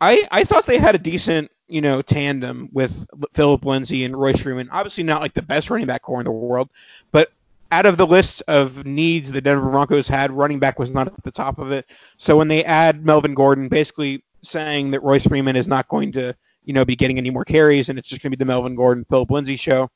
[0.00, 4.40] I I thought they had a decent you know tandem with Philip Lindsay and Royce
[4.40, 4.68] Freeman.
[4.70, 6.68] Obviously not like the best running back core in the world,
[7.12, 7.32] but
[7.72, 11.22] out of the list of needs the Denver Broncos had, running back was not at
[11.24, 11.86] the top of it.
[12.16, 16.34] So when they add Melvin Gordon, basically saying that Royce Freeman is not going to
[16.64, 18.74] you know be getting any more carries and it's just going to be the Melvin
[18.74, 19.88] Gordon Philip Lindsay show.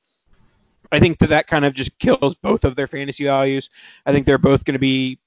[0.92, 3.70] I think that that kind of just kills both of their fantasy values.
[4.06, 5.18] I think they're both going to be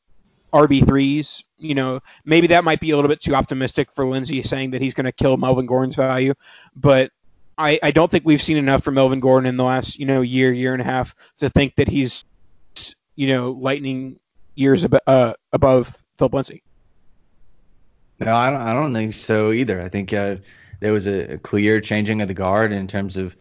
[0.53, 1.43] RB3s.
[1.57, 4.81] You know, maybe that might be a little bit too optimistic for Lindsay saying that
[4.81, 6.33] he's going to kill Melvin Gordon's value,
[6.75, 7.11] but
[7.57, 10.21] I, I don't think we've seen enough from Melvin Gordon in the last, you know,
[10.21, 12.25] year, year and a half to think that he's,
[13.15, 14.19] you know, lightning
[14.55, 16.63] years ab- uh, above Phil Lindsay.
[18.19, 19.81] No, I don't, I don't think so either.
[19.81, 20.37] I think uh,
[20.79, 23.35] there was a, clear changing of the guard in terms of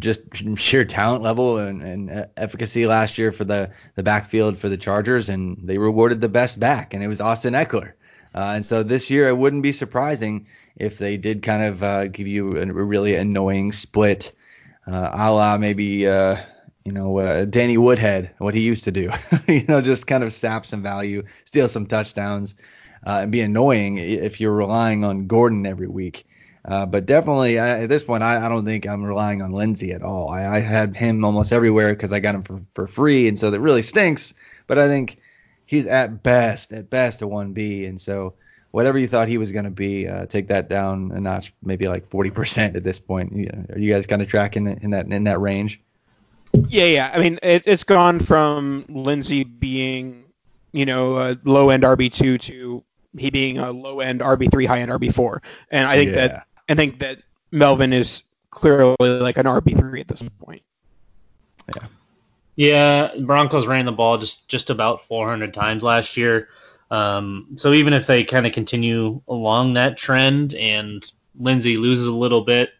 [0.00, 0.20] just
[0.56, 5.28] sheer talent level and, and, efficacy last year for the, the backfield for the Chargers,
[5.28, 7.92] and they rewarded the best back, and it was Austin Ekeler.
[8.34, 12.06] Uh, and so this year, it wouldn't be surprising if they did kind of uh,
[12.08, 14.32] give you a really annoying split,
[14.86, 16.36] uh, a la maybe uh,
[16.84, 19.10] you know uh, Danny Woodhead, what he used to do.
[19.48, 22.54] you know, just kind of sap some value, steal some touchdowns,
[23.06, 26.26] uh, and be annoying if you're relying on Gordon every week.
[26.66, 29.92] Uh, but definitely I, at this point, I, I, don't think I'm relying on Lindsay
[29.92, 30.28] at all.
[30.28, 33.52] I, I had him almost everywhere because I got him for, for free, and so
[33.52, 34.34] that really stinks.
[34.66, 35.20] But I think
[35.64, 38.34] he's at best, at best, a 1B, and so
[38.72, 41.86] whatever you thought he was going to be, uh, take that down a notch, maybe
[41.86, 43.32] like 40% at this point.
[43.70, 45.80] Are you guys kind of tracking in that in that range?
[46.68, 47.10] Yeah, yeah.
[47.14, 50.24] I mean, it, has gone from Lindsay being,
[50.72, 52.82] you know, a low end RB two to
[53.16, 56.28] he being a low end RB three, high end RB four, and I think yeah.
[56.28, 57.18] that I think that
[57.50, 60.62] Melvin is clearly like an RB three at this point.
[61.74, 61.86] Yeah.
[62.56, 66.48] Yeah, Broncos ran the ball just just about 400 times last year.
[66.90, 71.04] Um, so even if they kind of continue along that trend and
[71.38, 72.70] Lindsay loses a little bit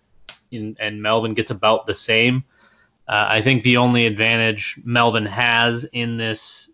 [0.51, 2.45] and, and Melvin gets about the same,
[3.07, 6.71] uh, I think the only advantage Melvin has in this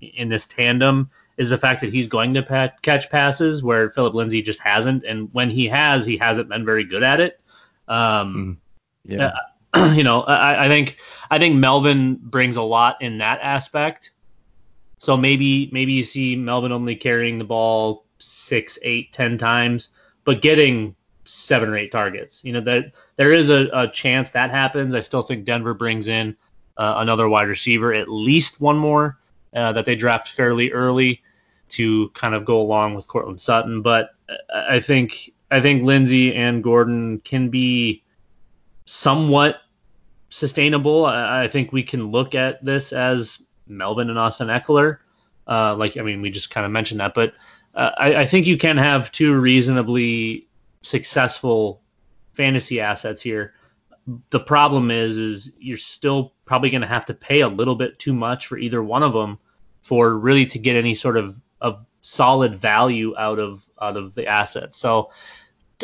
[0.00, 4.12] in this tandem is the fact that he's going to pa- catch passes where Phillip
[4.12, 7.40] Lindsay just hasn't, and when he has, he hasn't been very good at it.
[7.88, 8.58] Um,
[9.06, 9.12] hmm.
[9.12, 9.32] yeah.
[9.72, 10.98] Uh, you know, I, I think
[11.30, 14.10] I think Melvin brings a lot in that aspect.
[14.98, 19.88] So maybe maybe you see Melvin only carrying the ball six, eight, ten times,
[20.24, 22.44] but getting seven or eight targets.
[22.44, 24.92] You know that there is a, a chance that happens.
[24.92, 26.36] I still think Denver brings in
[26.76, 29.18] uh, another wide receiver, at least one more
[29.54, 31.22] uh, that they draft fairly early
[31.70, 33.82] to kind of go along with Courtland Sutton.
[33.82, 34.10] But
[34.54, 38.02] I think I think Lindsay and Gordon can be
[38.86, 39.60] somewhat
[40.30, 41.06] sustainable.
[41.06, 44.98] I, I think we can look at this as Melvin and Austin Ekeler.
[45.46, 47.34] Uh, like I mean, we just kind of mentioned that, but
[47.74, 50.46] uh, I, I think you can have two reasonably
[50.82, 51.82] successful
[52.32, 53.54] fantasy assets here.
[54.30, 57.98] The problem is, is you're still probably going to have to pay a little bit
[57.98, 59.38] too much for either one of them
[59.82, 64.26] for really to get any sort of of solid value out of out of the
[64.26, 64.74] asset.
[64.74, 65.10] So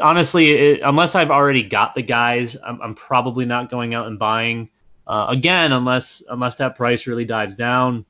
[0.00, 4.18] honestly, it, unless I've already got the guys, I'm, I'm probably not going out and
[4.18, 4.70] buying
[5.06, 8.04] uh, again unless unless that price really dives down.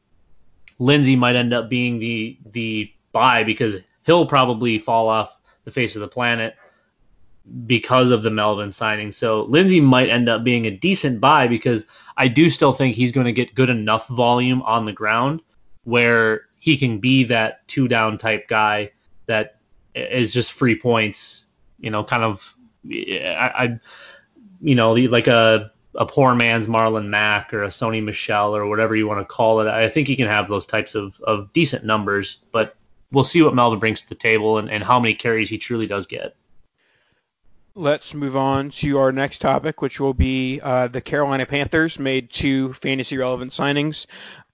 [0.79, 5.97] Lindsay might end up being the the buy because he'll probably fall off the face
[5.97, 6.55] of the planet
[7.67, 9.13] because of the Melvin signing.
[9.13, 11.85] So Lindsay might end up being a decent buy because
[12.17, 15.43] I do still think he's going to get good enough volume on the ground
[15.85, 18.91] where he can be that two down type guy
[19.27, 19.61] that
[19.95, 21.45] is just free points,
[21.79, 22.57] you know, kind of
[22.91, 23.81] I, I
[24.61, 28.97] you know, like a a poor man's Marlon Mack or a Sony Michel or whatever
[28.97, 29.69] you want to call it.
[29.69, 32.75] I think he can have those types of, of decent numbers, but
[33.13, 35.87] we'll see what Melvin brings to the table and, and how many carries he truly
[35.87, 36.35] does get.
[37.79, 42.31] Let's move on to our next topic, which will be uh, the Carolina Panthers made
[42.31, 44.07] two fantasy relevant signings.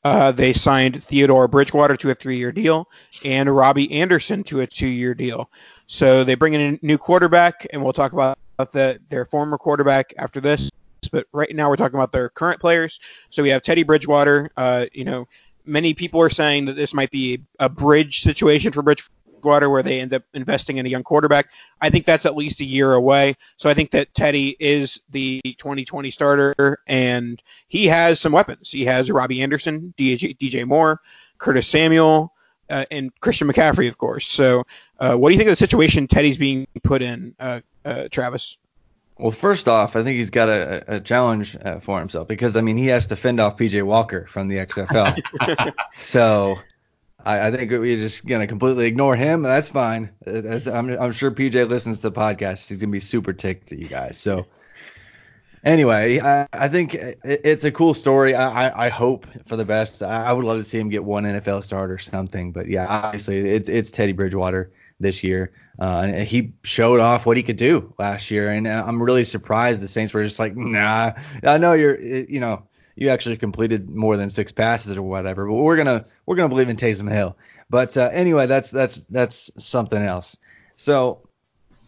[0.03, 2.89] Uh, they signed Theodore Bridgewater to a three-year deal
[3.25, 5.49] and Robby Anderson to a two-year deal.
[5.87, 8.37] So they bring in a new quarterback, and we'll talk about
[8.73, 10.69] the, their former quarterback after this.
[11.13, 12.99] But right now we're talking about their current players.
[13.31, 14.51] So we have Teddy Bridgewater.
[14.57, 15.29] Uh, you know,
[15.65, 19.83] many people are saying that this might be a bridge situation for Bridgewater Bridgewater where
[19.83, 21.49] they end up investing in a young quarterback.
[21.81, 23.37] I think that's at least a year away.
[23.57, 28.71] So I think that Teddy is the 2020 starter, and he has some weapons.
[28.71, 31.01] He has Robby Anderson, DJ, DJ Moore,
[31.39, 32.33] Curtis Samuel,
[32.71, 34.29] uh, and Christian McCaffrey, of course.
[34.29, 34.65] So
[34.99, 38.57] uh, what do you think of the situation Teddy's being put in, uh, uh Travis?
[39.19, 42.63] Well, first off, I think he's got a, a challenge uh, for himself because I
[42.63, 45.73] mean he has to fend off PJ Walker from the XFL.
[45.97, 46.57] so
[47.25, 49.43] I, I think we're just gonna completely ignore him.
[49.43, 50.11] That's fine.
[50.25, 52.69] That's, I'm, I'm sure PJ listens to the podcast.
[52.69, 54.17] He's gonna be super ticked at you guys.
[54.17, 54.47] So
[55.65, 58.35] anyway, I, I think it, it's a cool story.
[58.35, 60.03] I, I, I hope for the best.
[60.03, 62.53] I, I, would love to see him get one NFL start or something.
[62.53, 67.37] But yeah, obviously it's it's Teddy Bridgewater this year, uh, and he showed off what
[67.37, 68.51] he could do last year.
[68.51, 71.13] And I'm really surprised the Saints were just like, nah.
[71.43, 72.65] I know you're, you know
[72.97, 75.47] you actually completed more than six passes or whatever.
[75.47, 77.37] But we're gonna we're gonna believe in Taysom Hill.
[77.71, 80.37] But uh, anyway, that's that's that's something else.
[80.77, 81.27] So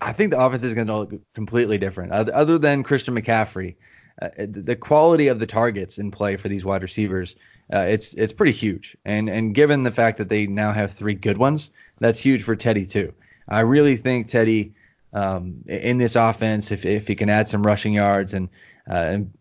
[0.00, 2.12] I think the offense is gonna look completely different.
[2.12, 3.74] Other than Christian McCaffrey,
[4.20, 7.36] uh, the quality of the targets in play for these wide receivers,
[7.72, 8.96] uh, it's it's pretty huge.
[9.04, 12.56] And and given the fact that they now have three good ones, that's huge for
[12.56, 13.12] Teddy too.
[13.48, 14.72] I really think Teddy
[15.12, 18.48] um, in this offense, if if he can add some rushing yards and
[18.90, 19.32] uh, and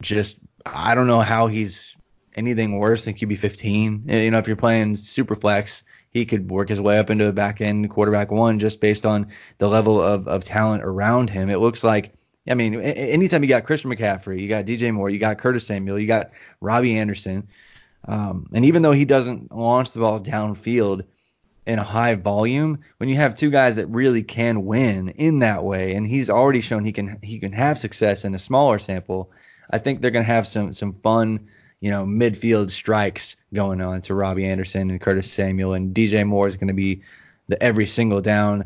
[0.00, 1.96] just I don't know how he's
[2.34, 4.04] anything worse than QB 15.
[4.06, 7.32] You know, if you're playing super flex, he could work his way up into a
[7.32, 11.48] back end quarterback one just based on the level of, of talent around him.
[11.50, 12.14] It looks like,
[12.48, 15.98] I mean, anytime you got Christian McCaffrey, you got DJ Moore, you got Curtis Samuel,
[15.98, 17.48] you got Robby Anderson.
[18.06, 21.04] Um, and even though he doesn't launch the ball downfield
[21.66, 25.62] in a high volume, when you have two guys that really can win in that
[25.62, 29.30] way, and he's already shown he can he can have success in a smaller sample,
[29.72, 31.48] I think they're going to have some some fun,
[31.80, 36.48] you know, midfield strikes going on to Robby Anderson and Curtis Samuel, and DJ Moore
[36.48, 37.02] is going to be
[37.48, 38.64] the every single down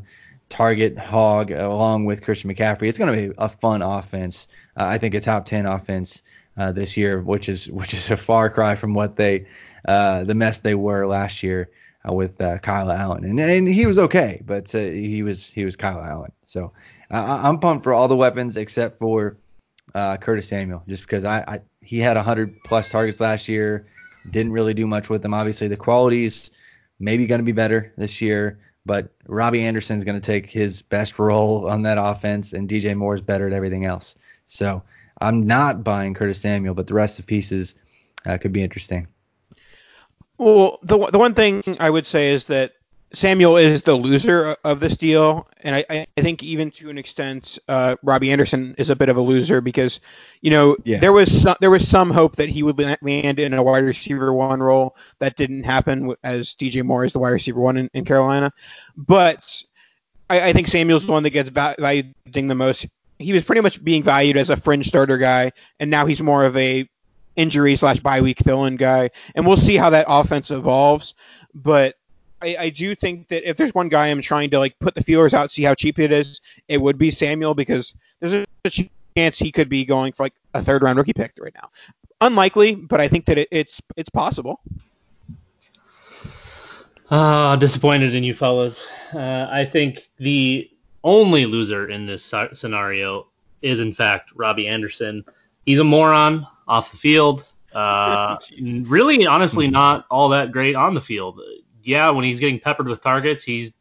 [0.48, 2.88] target hog along with Christian McCaffrey.
[2.88, 4.46] It's going to be a fun offense.
[4.76, 6.22] Uh, I think a top 10 offense
[6.56, 9.46] uh, this year, which is which is a far cry from what they
[9.86, 11.70] uh, the mess they were last year
[12.08, 15.64] uh, with uh, Kyle Allen, and and he was okay, but uh, he was he
[15.64, 16.32] was Kyle Allen.
[16.46, 16.72] So
[17.10, 19.36] I'm pumped for all the weapons except for
[19.96, 23.86] uh, Curtis Samuel, just because I, I he had 100 plus targets last year,
[24.30, 25.32] didn't really do much with them.
[25.32, 26.50] Obviously, the qualities
[26.98, 31.18] maybe going to be better this year, but Robby Anderson's going to take his best
[31.18, 34.16] role on that offense, and DJ Moore's better at everything else.
[34.46, 34.82] So
[35.22, 37.74] I'm not buying Curtis Samuel, but the rest of pieces
[38.26, 39.08] uh, could be interesting.
[40.36, 42.72] Well, the the one thing I would say is that
[43.12, 47.58] Samuel is the loser of this deal, and I, I think even to an extent,
[47.68, 50.00] uh, Robby Anderson is a bit of a loser because,
[50.40, 50.98] you know, yeah.
[50.98, 54.32] there was some, there was some hope that he would land in a wide receiver
[54.32, 54.96] one role.
[55.20, 58.52] That didn't happen as DJ Moore is the wide receiver one in, in Carolina,
[58.96, 59.62] but
[60.28, 62.86] I, I, think Samuel's the one that gets valued the most.
[63.18, 66.44] He was pretty much being valued as a fringe starter guy, and now he's more
[66.44, 66.88] of a
[67.36, 71.14] injury slash bye week fill in guy, and we'll see how that offense evolves,
[71.54, 71.94] but
[72.42, 75.02] I, I, do think that if there's one guy I'm trying to like put the
[75.02, 78.70] feelers out, see how cheap it is, it would be Samuel because there's a
[79.16, 81.70] chance he could be going for like a third round rookie pick right now.
[82.20, 84.60] Unlikely, but I think that it, it's it's possible.
[87.10, 88.86] Uh, disappointed in you fellas.
[89.14, 90.70] Uh, I think the
[91.04, 93.28] only loser in this scenario
[93.62, 95.24] is in fact Robby Anderson.
[95.64, 97.46] He's a moron off the field.
[97.72, 98.38] Uh,
[98.82, 101.40] really, honestly, not all that great on the field
[101.86, 103.72] yeah, when he's getting peppered with targets, he's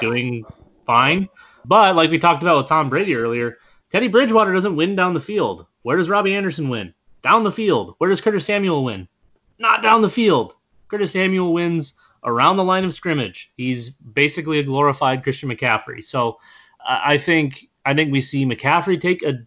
[0.00, 0.44] doing
[0.84, 1.28] fine.
[1.64, 3.58] But like we talked about with Tom Brady earlier,
[3.90, 5.66] Teddy Bridgewater doesn't win down the field.
[5.82, 6.92] Where does Robby Anderson win?
[7.22, 7.94] Down the field.
[7.98, 9.08] Where does Curtis Samuel win?
[9.58, 10.54] Not down the field.
[10.88, 11.94] Curtis Samuel wins
[12.24, 13.50] around the line of scrimmage.
[13.56, 16.04] He's basically a glorified Christian McCaffrey.
[16.04, 16.38] So
[16.86, 19.40] I think I think we see McCaffrey take a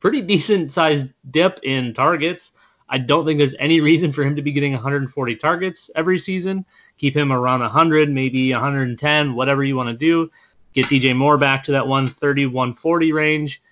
[0.00, 2.52] pretty decent sized dip in targets.
[2.88, 6.64] I don't think there's any reason for him to be getting 140 targets every season.
[6.98, 10.30] Keep him around 100, maybe 110, whatever you want to do.
[10.72, 13.62] Get DJ Moore back to that 130, 140 range.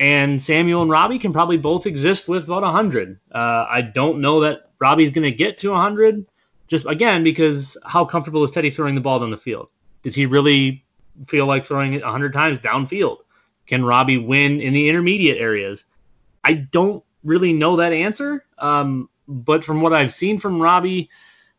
[0.00, 3.18] And Samuel and Robby can probably both exist with about 100.
[3.32, 6.26] Uh, I don't know that Robby's going to get to 100,
[6.66, 9.68] just again, because how comfortable is Teddy throwing the ball down the field?
[10.02, 10.84] Does he really
[11.26, 13.18] feel like throwing it 100 times downfield?
[13.66, 15.84] Can Robby win in the intermediate areas?
[16.42, 18.44] I don't really know that answer.
[18.58, 21.10] Um, but from what I've seen from Robby,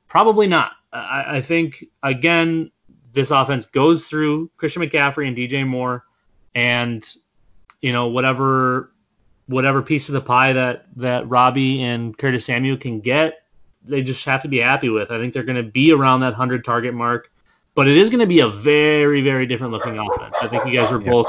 [0.07, 0.73] probably not.
[0.93, 2.71] I, I, think again,
[3.11, 6.05] this offense goes through Christian McCaffrey and DJ Moore,
[6.55, 7.05] and
[7.81, 8.91] you know whatever
[9.47, 13.43] whatever piece of the pie that that Robby and Curtis Samuel can get,
[13.83, 15.11] they just have to be happy with.
[15.11, 17.31] I think they're going to be around that 100 target mark,
[17.75, 20.35] but it is going to be a very very different looking offense.
[20.41, 21.11] I think you guys were yeah.
[21.11, 21.27] both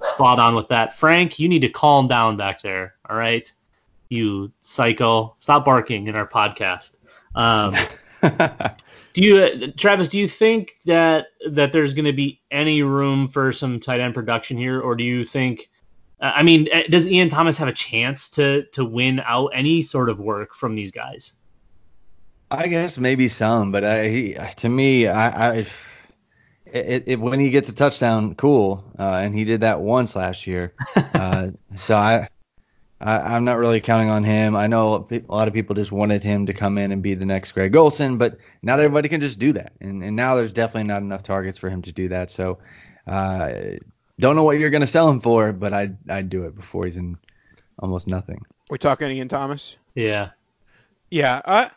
[0.00, 0.94] spot on with that.
[0.94, 2.94] Frank, you need to calm down back there.
[3.08, 3.50] All right
[4.10, 5.34] you psycho.
[5.40, 6.96] Stop barking in our podcast.
[7.34, 7.74] Um,
[9.12, 10.08] do you, Travis?
[10.08, 14.14] Do you think that that there's going to be any room for some tight end
[14.14, 15.70] production here, or do you think?
[16.20, 20.08] I mean, eh, does Ian Thomas have a chance to to win out any sort
[20.08, 21.32] of work from these guys?
[22.50, 25.66] I guess maybe some, but I, to me, I, I
[26.66, 30.46] it, it, when he gets a touchdown, cool, uh, and he did that once last
[30.46, 30.72] year.
[31.14, 32.28] Uh, so I
[33.00, 34.54] I, am not really counting on him.
[34.54, 37.24] I know a lot of people just wanted him to come in and be the
[37.24, 39.72] next Greg Olsen, but not everybody can just do that.
[39.80, 42.30] And, and now there's definitely not enough targets for him to do that.
[42.30, 42.58] So
[43.06, 43.52] uh,
[44.18, 46.84] don't know what you're going to sell him for, but I'd, I'd do it before
[46.84, 47.16] he's in
[47.78, 48.44] almost nothing.
[48.68, 49.76] We're talking Ian Thomas.
[49.94, 50.30] Yeah.
[51.10, 51.40] Yeah.
[51.44, 51.70] I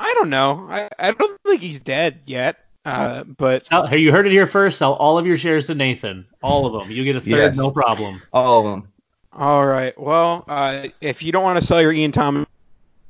[0.00, 0.66] I don't know.
[0.70, 2.64] I, I don't think he's dead yet.
[2.86, 4.78] Uh, but Sell, you heard it here first.
[4.78, 6.26] Sell all of your shares to Nathan.
[6.42, 6.90] All of them.
[6.90, 7.56] You get a third, Yes.
[7.58, 8.22] no problem.
[8.32, 8.90] All of them.
[9.32, 9.98] All right.
[9.98, 12.46] Well, uh, if you don't want to sell your Ian Thomas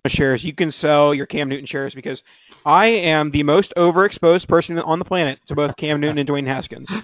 [0.07, 2.23] shares, you can sell your Cam Newton shares because
[2.65, 6.47] I am the most overexposed person on the planet to both Cam Newton and Dwayne
[6.47, 6.93] Haskins.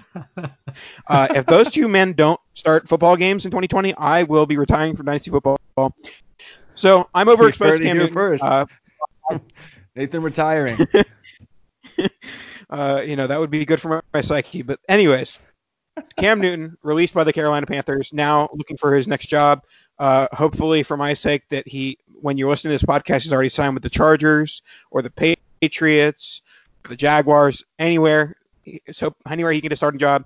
[1.07, 4.95] Uh, if those two men don't start football games in 2020, I will be retiring
[4.95, 5.57] from dynasty football.
[6.75, 8.13] So I'm overexposed to Cam Newton.
[8.13, 8.43] first.
[8.43, 8.65] Uh,
[9.95, 10.77] Nathan retiring.
[12.69, 14.61] uh, you know that would be good for my, my psyche.
[14.61, 15.39] But anyways,
[16.15, 19.63] Cam Newton released by the Carolina Panthers, now looking for his next job.
[19.99, 23.49] Uh, hopefully, for my sake, that he, when you're listening to this podcast, he's already
[23.49, 26.41] signed with the Chargers or the Patriots,
[26.85, 28.35] or the Jaguars, anywhere.
[28.91, 30.25] So anywhere he can get a starting job.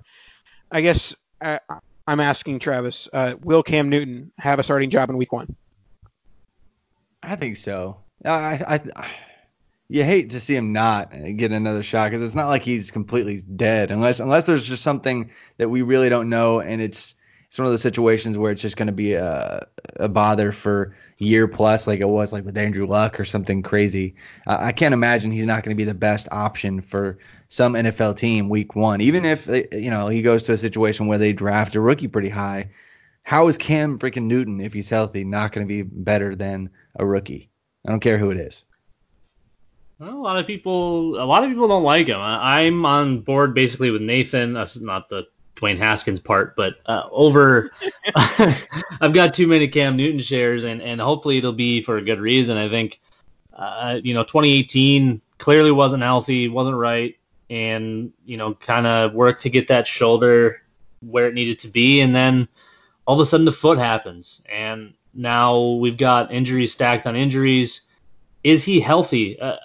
[0.72, 1.60] I guess uh,
[2.08, 5.56] I'm asking Travis, uh, will Cam Newton have a starting job in Week One?
[7.24, 7.98] I think so.
[8.26, 9.12] I, I,
[9.92, 13.42] you hate to see him not get another shot because it's not like he's completely
[13.42, 17.16] dead unless unless there's just something that we really don't know and it's
[17.48, 19.68] it's one of those situations where it's just going to be a,
[19.98, 24.16] a bother for year plus like it was like with Andrew Luck or something crazy.
[24.48, 27.18] Uh, I can't imagine he's not going to be the best option for
[27.50, 31.18] some NFL team week one, even if you know he goes to a situation where
[31.18, 32.70] they draft a rookie pretty high.
[33.24, 37.06] How is Cam freaking Newton, if he's healthy, not going to be better than a
[37.06, 37.50] rookie?
[37.86, 38.64] I don't care who it is.
[40.02, 42.20] Well, a lot of people, a lot of people don't like him.
[42.20, 44.52] I, I'm on board basically with Nathan.
[44.52, 47.70] That's not the Dwayne Haskins part, but uh, over,
[48.16, 52.20] I've got too many Cam Newton shares, and and hopefully it'll be for a good
[52.20, 52.58] reason.
[52.58, 53.00] I think,
[53.54, 57.16] uh, you know, 2018 clearly wasn't healthy, wasn't right,
[57.52, 60.64] and you know, kind of worked to get that shoulder
[61.02, 62.48] where it needed to be, and then
[63.06, 67.82] all of a sudden the foot happens, and now we've got injuries stacked on injuries.
[68.44, 69.40] Is he healthy?
[69.40, 69.58] Uh,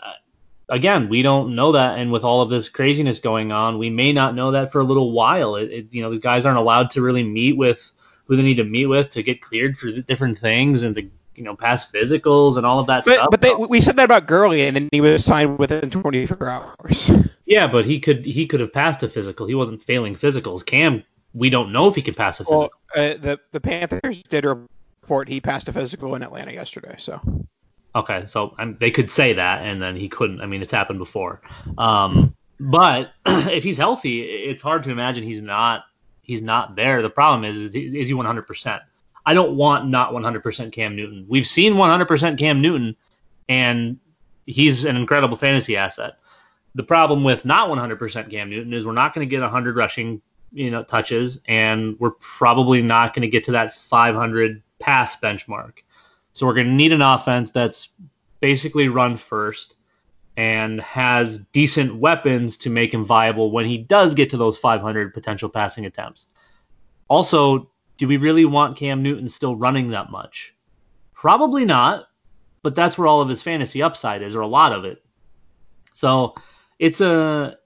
[0.68, 4.12] again, we don't know that, and with all of this craziness going on, we may
[4.12, 5.56] not know that for a little while.
[5.56, 7.92] It, it, you know, these guys aren't allowed to really meet with
[8.24, 11.44] who they need to meet with to get cleared for different things and to you
[11.44, 13.28] know pass physicals and all of that But, stuff.
[13.30, 17.10] but they, we said that about Gurley, and then he was signed within 24 hours.
[17.46, 19.46] yeah, but he could he could have passed a physical.
[19.46, 20.64] He wasn't failing physicals.
[20.64, 21.04] Cam,
[21.34, 22.70] we don't know if he could pass a physical.
[22.94, 26.96] Well, uh, the the Panthers did report he passed a physical in Atlanta yesterday.
[26.98, 27.20] So
[27.97, 30.42] Okay, so they could say that, and then he couldn't.
[30.42, 31.40] I mean, it's happened before.
[31.78, 35.84] Um, but if he's healthy, it's hard to imagine he's not
[36.20, 37.01] he's not there.
[37.01, 38.80] The problem is, is, is he 100%?
[39.24, 41.24] I don't want not 100% Cam Newton.
[41.28, 42.97] We've seen 100% Cam Newton,
[43.49, 43.99] and
[44.44, 46.18] he's an incredible fantasy asset.
[46.74, 50.20] The problem with not 100% Cam Newton is we're not going to get 100 rushing
[50.53, 55.78] you know touches, and we're probably not going to get to that 500 pass benchmark.
[56.37, 57.89] So we're going to need an offense that's
[58.41, 59.74] basically run first
[60.37, 65.14] and has decent weapons to make him viable when he does get to those 500
[65.14, 66.26] potential passing attempts.
[67.09, 70.55] Also, do we really want Cam Newton still running that much?
[71.14, 72.09] Probably not,
[72.62, 75.03] but that's where all of his fantasy upside is, or a lot of it.
[75.95, 76.34] So
[76.78, 77.57] it's a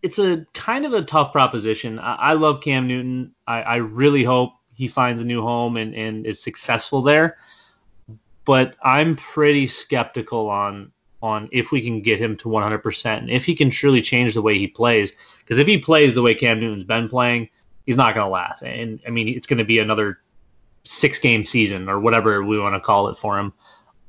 [0.00, 1.98] it's a kind of a tough proposition.
[1.98, 3.34] I, I love Cam Newton.
[3.46, 7.36] I, I really hope he finds a new home and, and is successful there.
[8.44, 10.92] But I'm pretty skeptical on
[11.22, 14.42] on if we can get him to 100% and if he can truly change the
[14.42, 15.12] way he plays.
[15.38, 17.48] Because if he plays the way Cam Newton's been playing,
[17.86, 18.62] he's not going to last.
[18.62, 20.18] And I mean, it's going to be another
[20.82, 23.52] six game season or whatever we want to call it for him.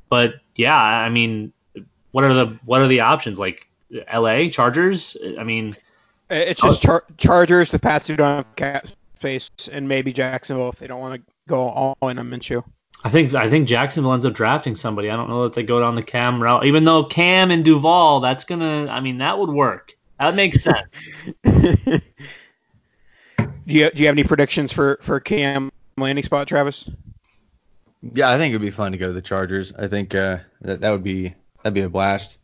[0.09, 1.53] But yeah, I mean,
[2.11, 3.67] what are the what are the options like
[4.07, 4.49] L.A.
[4.49, 5.15] Chargers?
[5.37, 5.75] I mean,
[6.29, 8.87] it's just char- Chargers, the Pats who don't have cap
[9.23, 12.63] space, and maybe Jacksonville if they don't want to go all in on Minshew.
[13.05, 15.09] I think I think Jacksonville ends up drafting somebody.
[15.09, 18.19] I don't know that they go down the Cam route, even though Cam and Duval,
[18.19, 18.87] that's gonna.
[18.89, 19.93] I mean, that would work.
[20.19, 21.09] That makes sense.
[21.43, 22.01] do
[23.65, 26.89] you do you have any predictions for for Cam landing spot, Travis?
[28.11, 29.71] Yeah, I think it'd be fun to go to the Chargers.
[29.73, 32.39] I think uh, that that would be that'd be a blast.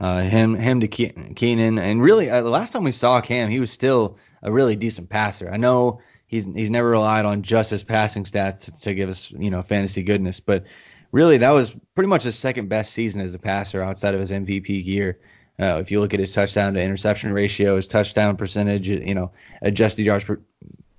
[0.00, 3.50] Uh, him him to Ke- Keenan, and really uh, the last time we saw Cam,
[3.50, 5.50] he was still a really decent passer.
[5.50, 9.32] I know he's he's never relied on just his passing stats to, to give us
[9.32, 10.64] you know fantasy goodness, but
[11.10, 14.30] really that was pretty much his second best season as a passer outside of his
[14.30, 15.18] MVP year.
[15.60, 19.32] Uh, if you look at his touchdown to interception ratio, his touchdown percentage, you know,
[19.62, 20.40] adjusted yards per,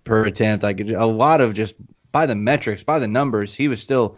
[0.04, 1.76] per attempt, like a lot of just
[2.12, 4.18] by the metrics, by the numbers, he was still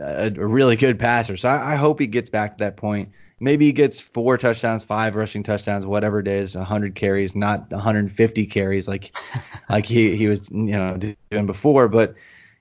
[0.00, 1.36] a, a really good passer.
[1.36, 3.10] So I, I hope he gets back to that point.
[3.42, 8.46] Maybe he gets four touchdowns, five rushing touchdowns, whatever it is, 100 carries, not 150
[8.46, 9.16] carries like
[9.68, 11.88] like he he was you know doing before.
[11.88, 12.14] But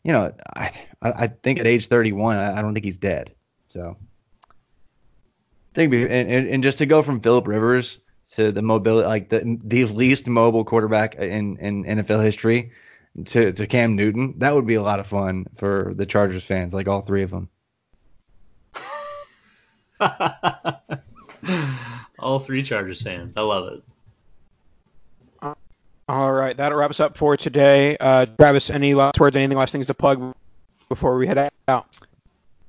[0.04, 0.72] you know, I
[1.04, 3.34] I, think at age 31, I, don't think he's dead.
[3.70, 3.96] So
[4.50, 8.00] I think and, and, and just to go from Philip Rivers
[8.34, 12.72] to the mobility, like the the least mobile quarterback in, in NFL history,
[13.26, 16.74] to to Cam Newton, that would be a lot of fun for the Chargers fans,
[16.74, 17.50] like all three of them.
[22.20, 23.84] all three Chargers fans, I love it.
[26.10, 27.96] All right, that'll wrap us up for today.
[27.98, 30.36] Uh, Travis, any last words, anything last things to plug
[30.90, 31.86] before we head out?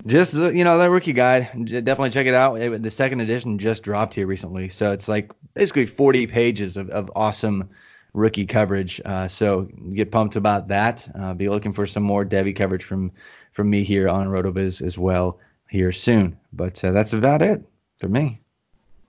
[0.07, 2.61] Just you know that rookie guide, definitely check it out.
[2.61, 6.89] It, the second edition just dropped here recently, so it's like basically 40 pages of,
[6.91, 7.71] of awesome
[8.13, 9.01] rookie coverage.
[9.05, 9.63] Uh, so
[9.93, 11.09] get pumped about that.
[11.19, 13.11] Uh, be looking for some more Devy coverage from
[13.53, 15.39] from me here on Rotoviz as well
[15.73, 16.39] here soon.
[16.53, 17.65] But uh, that's about it
[17.99, 18.41] for me.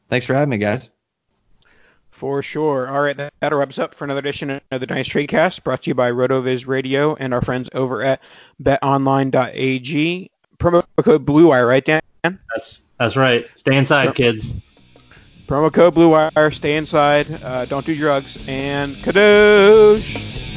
[0.10, 0.90] Thanks for having me, guys.
[2.10, 2.88] For sure.
[2.88, 5.96] All right, that, that'll up for another edition of the Nice TradeCast, brought to you
[5.96, 8.22] by RotoViz Radio and our friends over at
[8.62, 12.02] BetOnline.ag promo code Blue Wire, right, Dan?
[12.24, 13.46] That's that's right.
[13.56, 14.54] Stay inside, kids.
[15.48, 16.52] Promo code Blue Wire.
[16.52, 17.28] Stay inside.
[17.44, 18.48] Uh, don't do drugs.
[18.48, 20.53] And kadoosh.